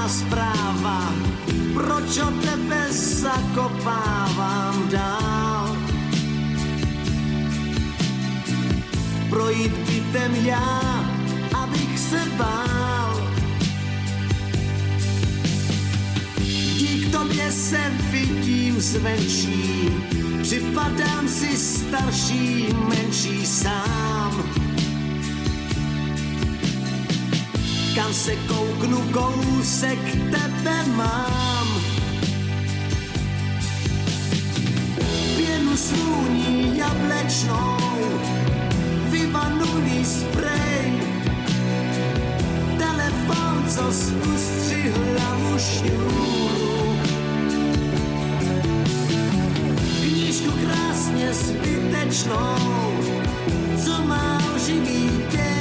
Jasná 0.00 0.08
zpráva, 0.08 1.12
proč 1.74 2.18
o 2.18 2.30
tebe 2.30 2.86
zakopávám 2.92 4.88
dál. 4.88 5.76
Projít 9.30 9.72
bytem 9.72 10.34
já, 10.34 11.04
abych 11.62 11.98
se 11.98 12.20
bál. 12.38 13.30
Dík 16.78 17.12
tobě 17.12 17.52
se 17.52 17.80
vidím 18.10 18.80
zvenčí, 18.80 19.90
připadám 20.42 21.28
si 21.28 21.56
starší, 21.56 22.66
menší 22.88 23.46
sám. 23.46 24.69
Kam 27.94 28.14
se 28.14 28.36
kouknu, 28.36 29.00
kousek 29.12 29.98
tebe 30.12 30.84
mám. 30.96 31.68
Pěnu 35.36 35.76
svůní 35.76 36.78
jablečnou, 36.78 37.76
vyvanulý 39.10 40.04
sprej. 40.04 41.02
Telefon, 42.78 43.64
co 43.68 43.82
ustřihla 44.34 45.34
mu 45.34 45.58
šňůru. 45.58 46.96
Knížku 50.00 50.50
krásně 50.50 51.34
zbytečnou, 51.34 52.92
co 53.84 54.02
má 54.02 54.42
živý 54.66 55.10
děj. 55.30 55.59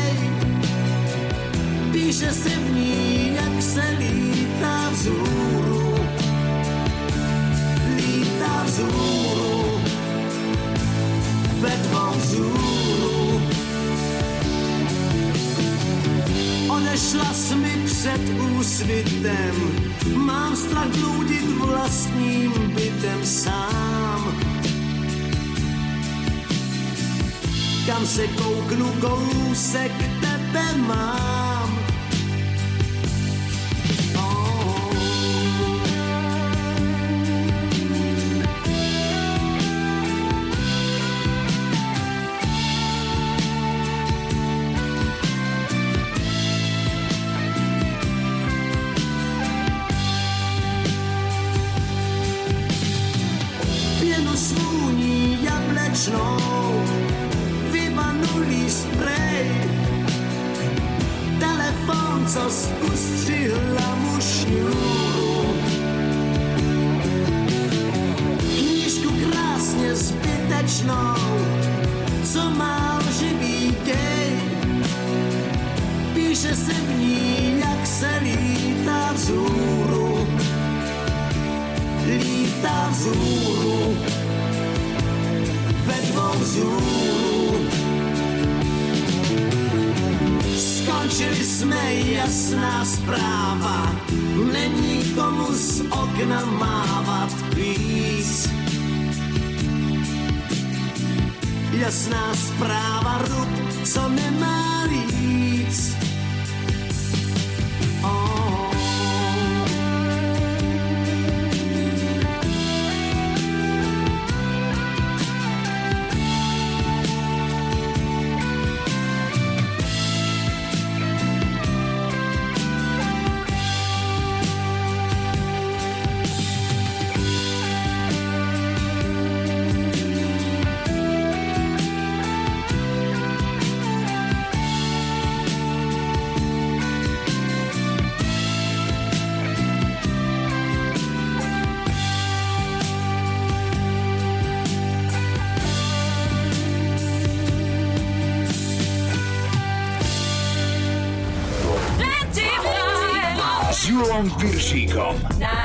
Píše 2.19 2.33
se 2.33 2.49
v 2.49 2.71
ní, 2.75 3.35
jak 3.35 3.61
se 3.61 3.95
lítá 3.99 4.89
vzhůru. 4.89 5.95
Lítá 7.95 8.63
vzhůru. 8.65 9.81
Ve 11.59 11.69
dvou 11.69 12.11
vzhůru. 12.17 13.41
Odešla 16.69 17.33
jsi 17.33 17.55
mi 17.55 17.83
před 17.85 18.21
úsvitem, 18.59 19.55
mám 20.15 20.55
strach 20.55 20.87
bludit 20.87 21.49
vlastním 21.49 22.51
bytem 22.75 23.25
sám. 23.25 24.39
Kam 27.87 28.05
se 28.07 28.27
kouknu, 28.27 28.93
kousek 29.01 29.91
tebe 30.21 30.77
mám. 30.87 31.38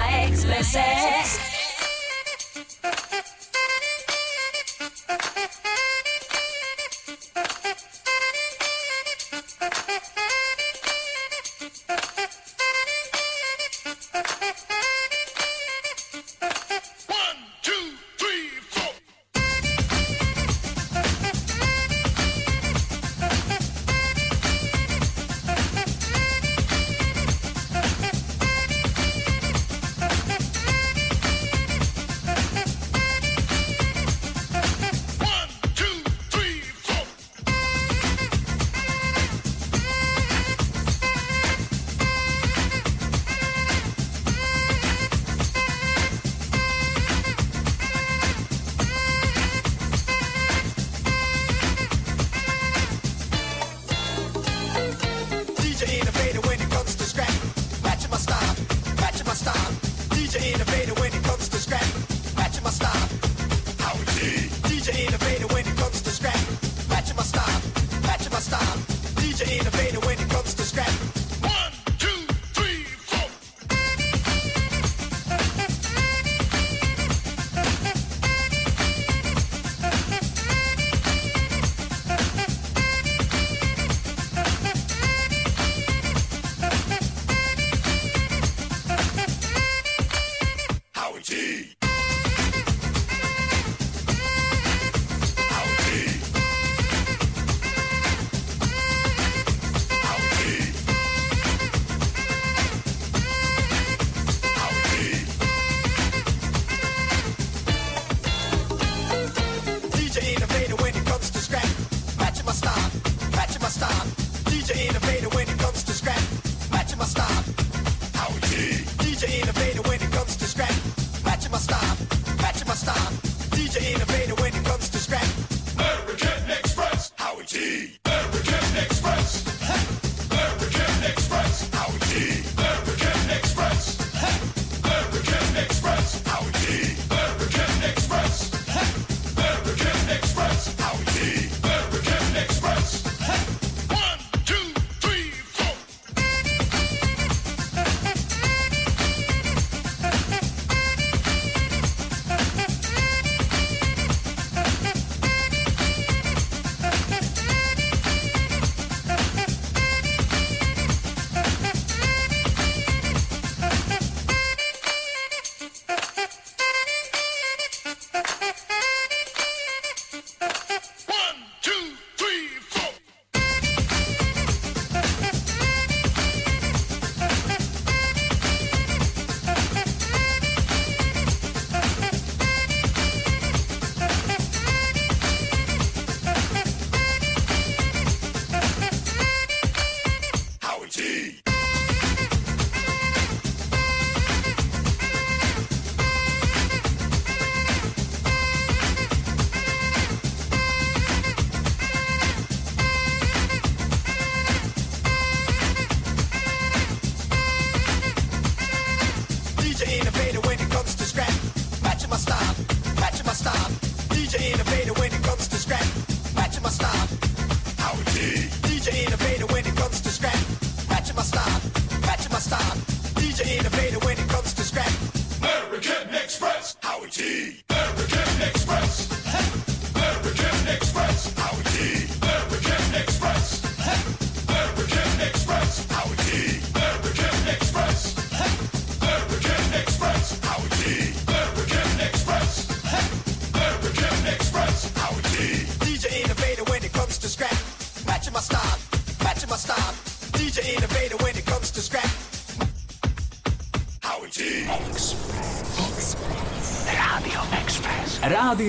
Na 0.05 1.54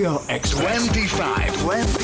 Radio 0.06 0.22
Express. 0.30 0.88
25, 0.88 1.62
25. 1.64 1.95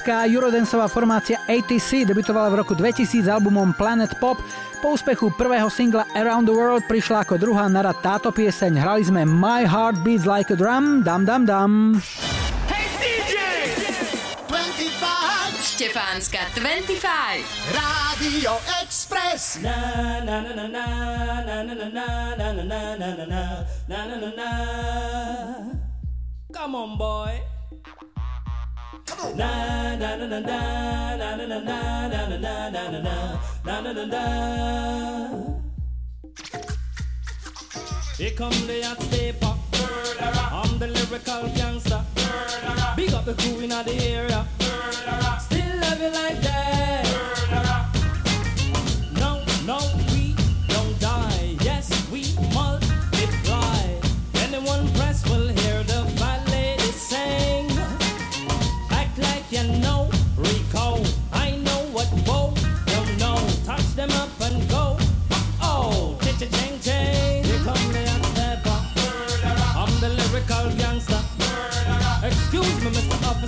Nemecká 0.00 0.24
eurodanceová 0.24 0.88
formácia 0.88 1.44
ATC 1.44 2.08
debutovala 2.08 2.48
v 2.48 2.64
roku 2.64 2.72
2000 2.72 3.20
albumom 3.28 3.76
Planet 3.76 4.16
Pop. 4.16 4.40
Po 4.80 4.96
úspechu 4.96 5.28
prvého 5.28 5.68
singla 5.68 6.08
Around 6.16 6.48
the 6.48 6.56
World 6.56 6.88
prišla 6.88 7.28
ako 7.28 7.36
druhá 7.36 7.68
na 7.68 7.84
rad 7.84 8.00
táto 8.00 8.32
pieseň. 8.32 8.80
Hrali 8.80 9.04
sme 9.04 9.28
My 9.28 9.68
Heart 9.68 10.00
Beats 10.00 10.24
Like 10.24 10.48
a 10.48 10.56
Drum, 10.56 11.04
dam 11.04 11.28
dam 11.28 11.44
dam. 11.44 12.00
Štefánska 15.60 16.48
25. 16.56 17.44
Rádio 17.76 18.56
Express. 18.80 19.60
Na 19.60 19.76
na 20.24 20.40
na 20.40 20.64
na 20.64 20.64
na 20.64 20.88
na 21.44 21.56
na 21.60 21.76
na 21.76 21.88
na 21.92 22.16
na 22.40 22.48
na 22.56 22.72
na 22.72 22.88
na 22.96 23.08
na 23.28 23.44
na 23.84 24.00
na 24.00 24.16
na 24.16 24.30
na 24.32 24.50
Come 26.48 26.72
on 26.72 26.96
boy 26.96 27.59
Na 29.10 29.96
na 29.96 30.16
na 30.16 30.26
na 30.26 30.40
na 30.40 31.16
na 31.16 31.36
na 31.36 31.46
na 31.46 31.58
na 31.58 32.28
na 32.30 33.00
na 33.64 33.82
na 33.82 33.92
na 33.92 34.04
na 34.06 34.22
Here 38.16 38.30
come 38.30 38.52
the 38.66 38.82
hot 38.84 39.02
stepper 39.02 39.54
I'm 40.52 40.78
the 40.78 40.86
lyrical 40.86 41.48
gangster 41.56 42.04
Big 42.96 43.12
up 43.12 43.24
the 43.24 43.34
crew 43.34 43.60
in 43.60 43.70
the 43.70 43.94
area 44.12 44.46
Still 45.40 45.80
love 45.80 46.00
you 46.00 46.10
like 46.10 46.40
that 46.42 47.04
No, 49.18 49.42
no, 49.66 49.78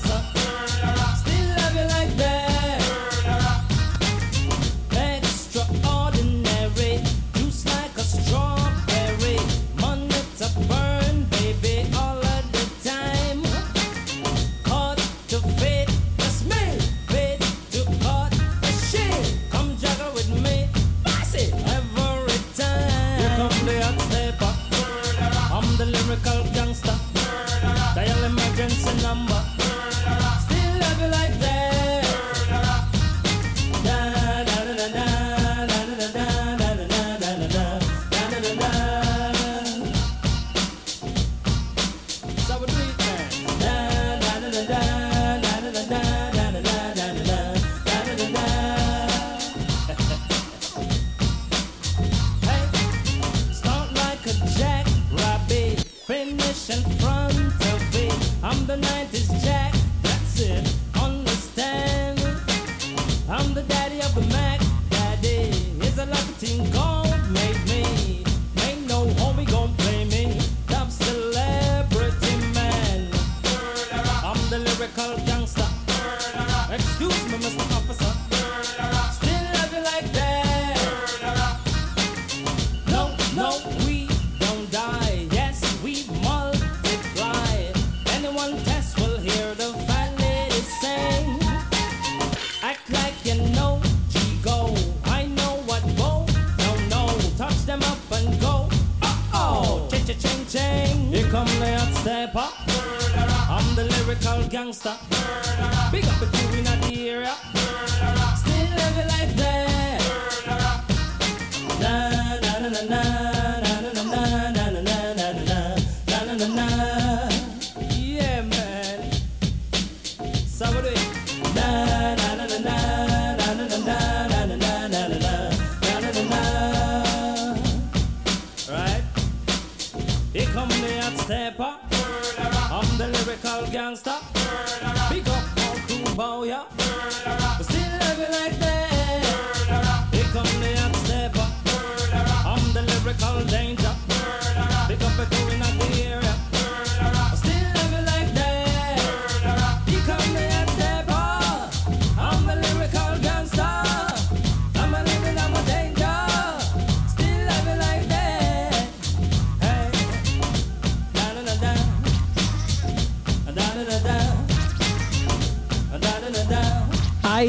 dança 0.02 0.31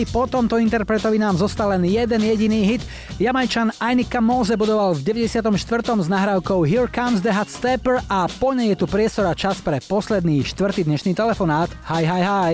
Aj 0.04 0.12
po 0.12 0.28
tomto 0.28 0.60
interpretovi 0.60 1.16
nám 1.16 1.40
zostal 1.40 1.72
len 1.80 1.88
jeden 1.88 2.20
jediný 2.20 2.68
hit. 2.68 2.84
Jamajčan 3.24 3.72
Ainika 3.80 4.20
Mose 4.20 4.60
budoval 4.60 5.00
v 5.00 5.32
94. 5.32 5.56
s 5.80 6.08
nahrávkou 6.12 6.68
Here 6.68 6.92
Comes 6.92 7.24
the 7.24 7.32
Hot 7.32 7.48
Stepper 7.48 8.04
a 8.12 8.28
po 8.28 8.52
nej 8.52 8.76
je 8.76 8.84
tu 8.84 8.86
priestor 8.92 9.24
a 9.24 9.32
čas 9.32 9.64
pre 9.64 9.80
posledný 9.80 10.44
štvrtý 10.44 10.84
dnešný 10.84 11.16
telefonát. 11.16 11.72
Hi, 11.88 12.04
hi, 12.04 12.20
hi. 12.20 12.54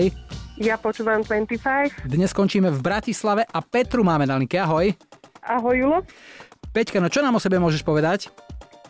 Ja 0.62 0.78
počúvam 0.78 1.26
25. 1.26 2.06
Dnes 2.06 2.30
skončíme 2.30 2.70
v 2.70 2.78
Bratislave 2.78 3.42
a 3.50 3.58
Petru 3.66 4.06
máme 4.06 4.30
na 4.30 4.38
linke. 4.38 4.54
Ahoj. 4.54 4.94
Ahoj, 5.42 5.74
Julo. 5.74 6.06
Peťka, 6.70 7.02
no 7.02 7.10
čo 7.10 7.18
nám 7.18 7.34
o 7.34 7.42
sebe 7.42 7.58
môžeš 7.58 7.82
povedať? 7.82 8.30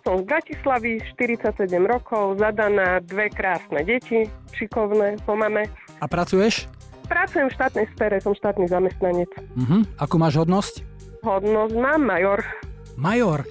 Som 0.05 0.20
z 0.20 0.28
Bratislavy, 0.28 1.01
47 1.16 1.65
rokov, 1.89 2.37
zadaná, 2.37 3.01
dve 3.09 3.32
krásne 3.32 3.89
deti, 3.89 4.28
šikovné, 4.53 5.16
po 5.24 5.32
mame. 5.32 5.65
A 5.97 6.05
pracuješ? 6.05 6.69
Pracujem 7.11 7.51
v 7.51 7.55
štátnej 7.59 7.87
sfére, 7.91 8.16
som 8.23 8.32
štátny 8.39 8.70
zamestnanec. 8.70 9.31
Mhm. 9.59 9.99
Akú 9.99 10.15
máš 10.15 10.39
hodnosť? 10.39 10.87
Hodnosť 11.27 11.74
mám 11.74 12.01
major. 12.07 12.39
Major. 12.95 13.43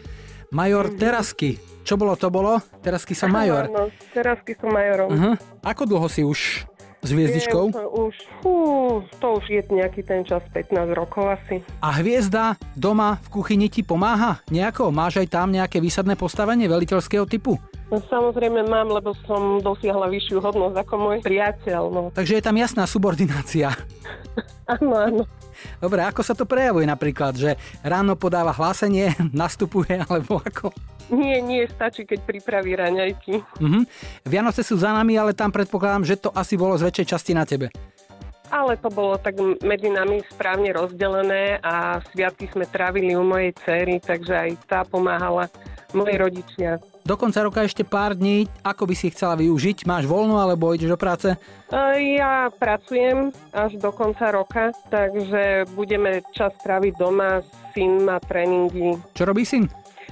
Major 0.49 0.87
Terasky. 0.95 1.59
Čo 1.83 1.99
bolo, 1.99 2.15
to 2.15 2.31
bolo? 2.31 2.63
Terasky 2.79 3.11
som 3.11 3.33
major. 3.33 3.67
Áno, 3.67 3.91
terasky 4.15 4.55
som 4.55 4.71
majorom. 4.71 5.11
Mhm. 5.11 5.31
Ako 5.67 5.83
dlho 5.83 6.07
si 6.07 6.23
už 6.23 6.63
s 6.99 7.09
hviezdičkou? 7.11 7.71
Je, 7.71 7.85
už, 7.87 8.15
fú, 8.43 8.53
to 9.23 9.27
už 9.39 9.45
je 9.47 9.61
nejaký 9.71 10.03
ten 10.03 10.27
čas, 10.27 10.43
15 10.51 10.75
rokov 10.95 11.31
asi. 11.39 11.63
A 11.79 11.95
hviezda 11.99 12.59
doma 12.75 13.19
v 13.23 13.27
kuchyni 13.39 13.71
ti 13.71 13.81
pomáha? 13.83 14.43
Nejako? 14.51 14.91
Máš 14.91 15.23
aj 15.23 15.27
tam 15.31 15.51
nejaké 15.51 15.79
výsadné 15.79 16.19
postavenie 16.19 16.67
veliteľského 16.67 17.23
typu? 17.23 17.55
No, 17.89 17.97
samozrejme 18.05 18.69
mám, 18.69 18.93
lebo 18.93 19.17
som 19.25 19.57
dosiahla 19.65 20.13
vyššiu 20.13 20.37
hodnosť 20.45 20.77
ako 20.77 20.93
môj 20.99 21.17
priateľ. 21.25 21.83
No. 21.89 22.01
Takže 22.13 22.37
je 22.37 22.43
tam 22.45 22.55
jasná 22.59 22.85
subordinácia. 22.85 23.73
Áno, 24.69 24.93
áno. 24.93 25.23
Dobre, 25.79 26.03
ako 26.03 26.21
sa 26.21 26.33
to 26.35 26.43
prejavuje 26.43 26.85
napríklad, 26.85 27.33
že 27.35 27.55
ráno 27.81 28.15
podáva 28.15 28.51
hlásenie, 28.51 29.15
nastupuje, 29.35 29.99
alebo 30.03 30.39
ako? 30.41 30.73
Nie, 31.09 31.41
nie, 31.41 31.65
stačí, 31.65 32.05
keď 32.05 32.19
pripraví 32.21 32.77
raňajky. 32.77 33.41
Mhm. 33.61 33.81
Vianoce 34.29 34.61
sú 34.61 34.77
za 34.77 34.93
nami, 34.93 35.17
ale 35.17 35.33
tam 35.33 35.49
predpokladám, 35.49 36.05
že 36.05 36.21
to 36.21 36.29
asi 36.33 36.53
bolo 36.53 36.77
z 36.77 36.85
väčšej 36.89 37.09
časti 37.09 37.33
na 37.33 37.45
tebe. 37.45 37.73
Ale 38.49 38.81
to 38.81 38.89
bolo 38.89 39.13
tak 39.21 39.37
medzi 39.61 39.93
nami 39.93 40.25
správne 40.25 40.73
rozdelené 40.73 41.61
a 41.61 42.01
sviatky 42.01 42.49
sme 42.49 42.65
trávili 42.65 43.13
u 43.13 43.21
mojej 43.21 43.53
cery, 43.61 44.01
takže 44.01 44.33
aj 44.33 44.49
tá 44.65 44.81
pomáhala 44.81 45.45
mojej 45.93 46.17
rodičia. 46.17 46.81
Do 47.09 47.17
konca 47.17 47.41
roka 47.41 47.65
ešte 47.65 47.81
pár 47.81 48.13
dní, 48.13 48.45
ako 48.61 48.85
by 48.85 48.93
si 48.93 49.09
chcela 49.09 49.33
využiť? 49.33 49.89
Máš 49.89 50.05
voľno 50.05 50.37
alebo 50.37 50.77
ideš 50.77 50.93
do 50.93 50.99
práce? 51.01 51.33
E, 51.33 52.21
Ja 52.21 52.53
pracujem 52.53 53.33
až 53.49 53.81
do 53.81 53.89
konca 53.89 54.29
roka, 54.29 54.69
takže 54.93 55.65
budeme 55.73 56.21
čas 56.37 56.53
tráviť 56.61 56.93
doma, 57.01 57.41
syn 57.73 58.05
má 58.05 58.21
tréningy. 58.21 59.01
Čo 59.17 59.25
robí 59.25 59.41
syn? 59.41 59.65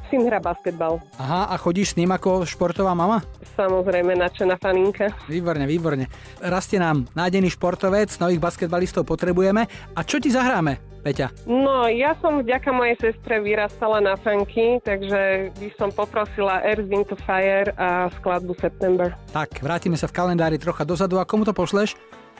Syn 0.07 0.23
hrá 0.23 0.39
basketbal. 0.39 1.03
Aha, 1.19 1.51
a 1.51 1.55
chodíš 1.59 1.93
s 1.93 1.97
ním 1.99 2.15
ako 2.15 2.47
športová 2.47 2.95
mama? 2.95 3.19
Samozrejme, 3.59 4.15
nadšená 4.15 4.55
faninka. 4.55 5.11
Výborne, 5.27 5.67
výborne. 5.67 6.07
Rastie 6.39 6.79
nám 6.79 7.07
nádený 7.11 7.51
športovec, 7.51 8.07
nových 8.23 8.39
basketbalistov 8.39 9.03
potrebujeme. 9.03 9.67
A 9.95 9.99
čo 10.07 10.23
ti 10.23 10.31
zahráme, 10.31 10.79
Peťa? 11.03 11.31
No, 11.47 11.91
ja 11.91 12.15
som 12.23 12.39
vďaka 12.39 12.69
mojej 12.71 12.95
sestre 12.99 13.43
vyrastala 13.43 13.99
na 13.99 14.15
funky, 14.15 14.79
takže 14.83 15.51
by 15.55 15.69
som 15.75 15.91
poprosila 15.91 16.63
Earth, 16.63 16.87
Wind 16.87 17.11
to 17.11 17.19
Fire 17.27 17.71
a 17.75 18.07
skladbu 18.19 18.55
September. 18.59 19.15
Tak, 19.35 19.59
vrátime 19.59 19.99
sa 19.99 20.07
v 20.07 20.15
kalendári 20.15 20.55
trocha 20.55 20.87
dozadu 20.87 21.19
a 21.19 21.27
komu 21.27 21.43
to 21.43 21.51
pošleš? 21.51 21.95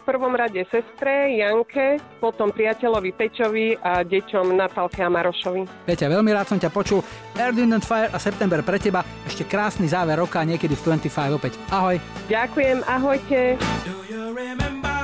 Prvom 0.08 0.32
rade 0.40 0.64
sestre 0.72 1.36
Janke, 1.36 2.00
potom 2.24 2.48
priateľovi 2.56 3.12
Peťovi 3.12 3.76
a 3.84 4.08
deťom 4.08 4.56
Natálke 4.56 5.04
a 5.04 5.12
Marošovi. 5.12 5.84
Peťa, 5.84 6.08
veľmi 6.08 6.32
rád 6.32 6.48
som 6.48 6.56
ťa 6.56 6.72
počul. 6.72 7.04
Air, 7.36 7.52
Wind 7.52 7.76
and 7.76 7.84
Fire 7.84 8.08
a 8.16 8.16
September 8.16 8.64
pre 8.64 8.80
teba. 8.80 9.04
Ešte 9.28 9.44
krásny 9.44 9.92
záver 9.92 10.16
roka, 10.16 10.40
niekedy 10.48 10.80
v 10.80 10.96
25 10.96 11.36
opäť. 11.36 11.60
Ahoj. 11.68 12.00
Ďakujem, 12.32 12.88
ahojte. 12.88 13.60
Earth, 13.60 14.32
Wind 14.32 14.64
and 14.64 14.97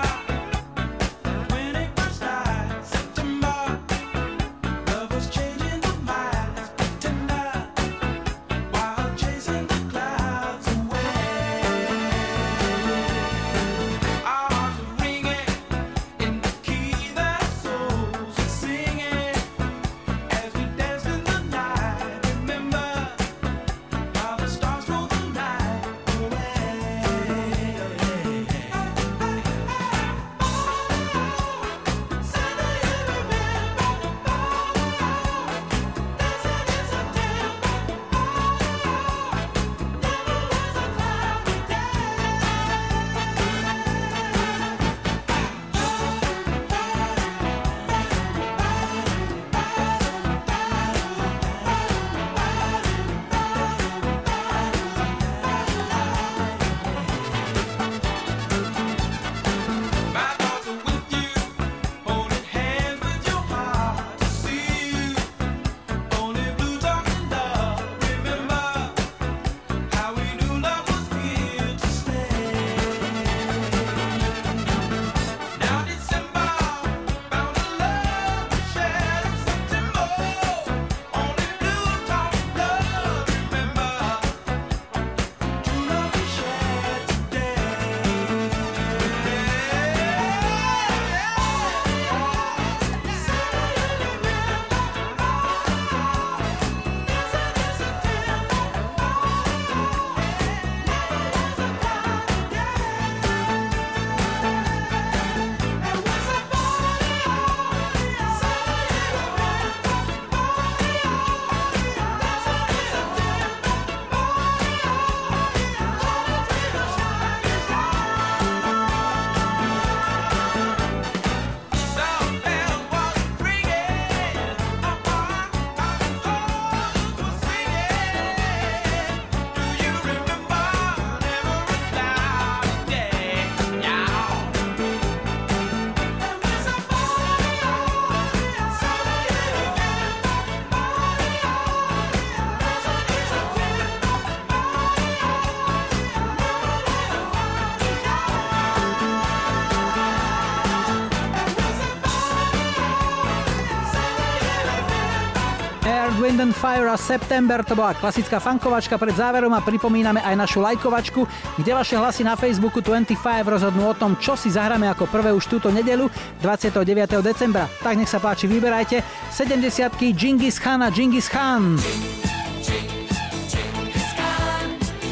Fire 156.63 156.87
a 156.87 156.95
September 156.95 157.59
to 157.59 157.75
bola 157.75 157.91
klasická 157.91 158.39
fankovačka 158.39 158.95
pred 158.95 159.11
záverom 159.11 159.51
a 159.51 159.59
pripomíname 159.59 160.23
aj 160.23 160.47
našu 160.47 160.63
lajkovačku, 160.63 161.27
kde 161.59 161.75
vaše 161.75 161.99
hlasy 161.99 162.23
na 162.23 162.39
Facebooku 162.39 162.79
25 162.79 163.19
rozhodnú 163.43 163.91
o 163.91 163.91
tom, 163.91 164.15
čo 164.15 164.39
si 164.39 164.47
zahráme 164.47 164.87
ako 164.87 165.11
prvé 165.11 165.35
už 165.35 165.51
túto 165.51 165.67
nedelu 165.67 166.07
29. 166.39 166.87
decembra. 167.19 167.67
Tak 167.83 167.99
nech 167.99 168.07
sa 168.07 168.23
páči, 168.23 168.47
vyberajte 168.47 169.03
70 169.35 170.15
Genghis 170.15 170.55
Khan 170.55 170.79
a 170.79 170.87
Genghis 170.87 171.27
Khan. 171.27 171.75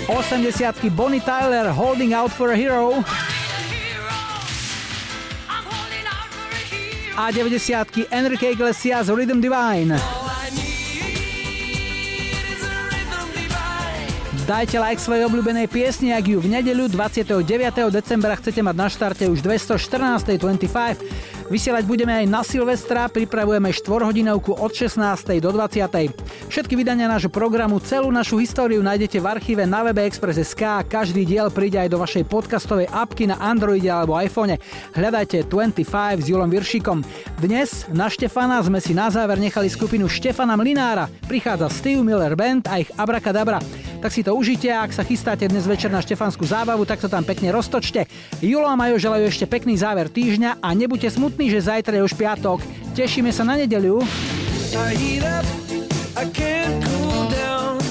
80 0.08 0.56
Bonnie 0.96 1.20
Tyler 1.20 1.68
Holding 1.68 2.16
Out 2.16 2.32
for 2.32 2.56
a 2.56 2.56
Hero. 2.56 3.04
A 7.20 7.28
90 7.28 8.08
Enrique 8.08 8.56
Iglesias 8.56 9.12
Rhythm 9.12 9.44
Divine. 9.44 10.21
Dajte 14.42 14.82
like 14.82 14.98
svojej 14.98 15.30
obľúbenej 15.30 15.70
piesni, 15.70 16.10
ak 16.10 16.26
ju 16.26 16.42
v 16.42 16.50
nedeľu 16.50 16.90
29. 16.90 17.46
decembra 17.94 18.34
chcete 18.34 18.66
mať 18.66 18.76
na 18.76 18.88
štarte 18.90 19.30
už 19.30 19.46
214. 19.46 19.78
Vysielať 21.52 21.84
budeme 21.84 22.16
aj 22.16 22.26
na 22.32 22.48
Silvestra, 22.48 23.12
pripravujeme 23.12 23.76
4 23.76 24.08
hodinovku 24.08 24.56
od 24.56 24.72
16. 24.72 25.36
do 25.44 25.52
20. 25.52 26.48
Všetky 26.48 26.80
vydania 26.80 27.12
nášho 27.12 27.28
programu, 27.28 27.76
celú 27.84 28.08
našu 28.08 28.40
históriu 28.40 28.80
nájdete 28.80 29.20
v 29.20 29.28
archíve 29.28 29.68
na 29.68 29.84
webe 29.84 30.00
Express.sk. 30.08 30.88
Každý 30.88 31.28
diel 31.28 31.52
príde 31.52 31.76
aj 31.76 31.92
do 31.92 32.00
vašej 32.00 32.24
podcastovej 32.32 32.88
apky 32.88 33.28
na 33.28 33.36
Androide 33.36 33.92
alebo 33.92 34.16
iPhone. 34.16 34.56
Hľadajte 34.96 35.44
25 35.52 36.24
s 36.24 36.26
Julom 36.32 36.48
Viršikom. 36.48 37.04
Dnes 37.44 37.84
na 37.92 38.08
Štefana 38.08 38.64
sme 38.64 38.80
si 38.80 38.96
na 38.96 39.12
záver 39.12 39.36
nechali 39.36 39.68
skupinu 39.68 40.08
Štefana 40.08 40.56
Mlinára. 40.56 41.12
Prichádza 41.28 41.68
Steve 41.68 42.00
Miller 42.00 42.32
Band 42.40 42.72
a 42.72 42.80
ich 42.80 42.88
Abracadabra. 42.96 43.60
Tak 44.02 44.10
si 44.10 44.26
to 44.26 44.34
užite 44.34 44.66
a 44.66 44.82
ak 44.82 44.98
sa 44.98 45.06
chystáte 45.06 45.46
dnes 45.46 45.70
večer 45.70 45.94
na 45.94 46.02
Štefanskú 46.02 46.42
zábavu, 46.42 46.90
tak 46.90 46.98
to 46.98 47.06
tam 47.06 47.22
pekne 47.22 47.54
roztočte. 47.54 48.10
Julo 48.42 48.66
a 48.66 48.74
Majo 48.74 48.98
želajú 48.98 49.30
ešte 49.30 49.46
pekný 49.46 49.78
záver 49.78 50.10
týždňa 50.10 50.58
a 50.58 50.74
nebuďte 50.74 51.14
smutní, 51.14 51.41
smutný, 51.42 51.58
že 51.58 51.66
zajtra 51.74 51.98
je 51.98 52.06
už 52.06 52.14
piatok. 52.14 52.62
Tešíme 52.94 53.34
sa 53.34 53.42
na 53.42 53.58
nedeľu. 53.58 54.06
I 54.78 54.94
heat 54.94 55.26
up, 55.26 55.46
I 56.14 56.30
can't 56.30 56.78
cool 56.86 57.26
down. 57.34 57.82